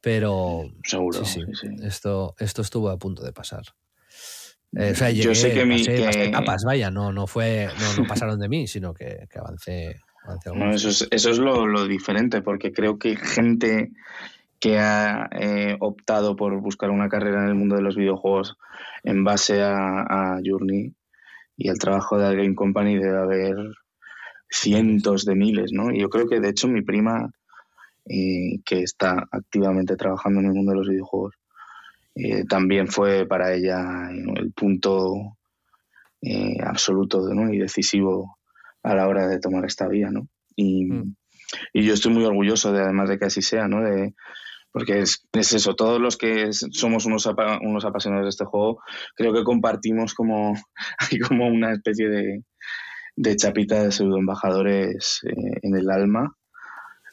[0.00, 1.24] Pero Seguro.
[1.24, 1.68] sí, sí.
[1.82, 3.62] Esto, esto estuvo a punto de pasar.
[4.76, 8.08] Eh, o sea, Yo sé que mi- que- etapas, vaya, no, no fue, no, no
[8.08, 10.00] pasaron de mí, sino que, que avancé,
[10.72, 13.90] eso es, eso es lo, lo diferente, porque creo que gente
[14.62, 18.56] que ha eh, optado por buscar una carrera en el mundo de los videojuegos
[19.02, 20.94] en base a, a Journey
[21.56, 23.56] y al trabajo de Game Company debe haber
[24.48, 25.90] cientos de miles, ¿no?
[25.90, 27.28] Y yo creo que de hecho mi prima,
[28.06, 31.34] eh, que está activamente trabajando en el mundo de los videojuegos,
[32.14, 33.82] eh, también fue para ella
[34.12, 35.38] el punto
[36.20, 37.52] eh, absoluto ¿no?
[37.52, 38.38] y decisivo
[38.84, 40.28] a la hora de tomar esta vía, ¿no?
[40.54, 41.16] Y, Mm.
[41.72, 43.82] y yo estoy muy orgulloso de además de que así sea, ¿no?
[43.82, 44.14] De,
[44.72, 48.80] porque es, es eso, todos los que somos unos, apa- unos apasionados de este juego,
[49.14, 50.54] creo que compartimos como,
[50.98, 52.42] hay como una especie de,
[53.16, 56.34] de chapita de pseudo embajadores eh, en el alma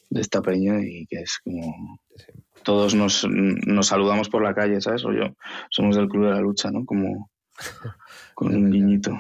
[0.10, 2.00] de esta peña y que es como
[2.64, 5.06] todos nos, nos saludamos por la calle, ¿sabes?
[5.06, 5.36] O yo,
[5.70, 6.86] somos del club de la lucha, ¿no?
[6.86, 7.30] Como
[8.34, 9.12] con un guiñito.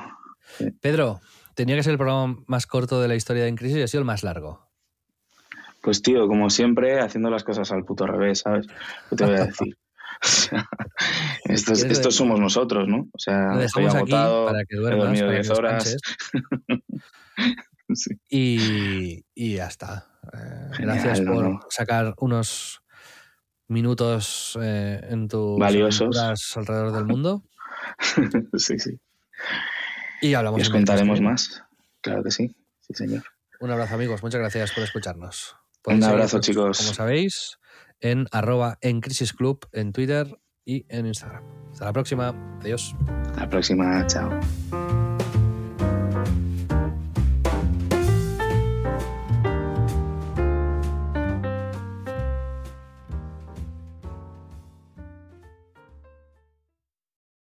[0.82, 1.20] Pedro,
[1.56, 3.88] tenía que ser el programa más corto de la historia de En Crisis y ha
[3.88, 4.69] sido el más largo.
[5.81, 8.68] Pues tío, como siempre, haciendo las cosas al puto revés, ¿sabes?
[9.10, 9.77] ¿Qué te voy a decir?
[11.45, 13.07] Estos, ¿Quieres estos de- somos nosotros, ¿no?
[13.14, 15.97] O sea, Lo estoy agotado, para que he duermas, dormido para que 10 horas.
[17.91, 18.11] Sí.
[18.30, 20.06] y, y ya está.
[20.31, 21.60] Eh, Genial, gracias por no.
[21.72, 22.84] sacar unos
[23.68, 26.15] minutos eh, en tus Valiosos.
[26.56, 27.41] alrededor del mundo
[28.57, 28.99] sí, sí.
[30.22, 31.64] y hablamos Y os contaremos más.
[32.01, 32.56] Claro que sí.
[32.81, 33.23] Sí, señor.
[33.60, 35.56] Un abrazo amigos, muchas gracias por escucharnos.
[35.85, 36.77] Un Podéis abrazo, chicos.
[36.77, 37.60] Como sabéis,
[37.99, 41.43] en arroba en Crisis Club en Twitter y en Instagram.
[41.72, 42.57] Hasta la próxima.
[42.61, 42.95] Adiós.
[43.26, 44.07] Hasta la próxima.
[44.07, 44.30] Chao.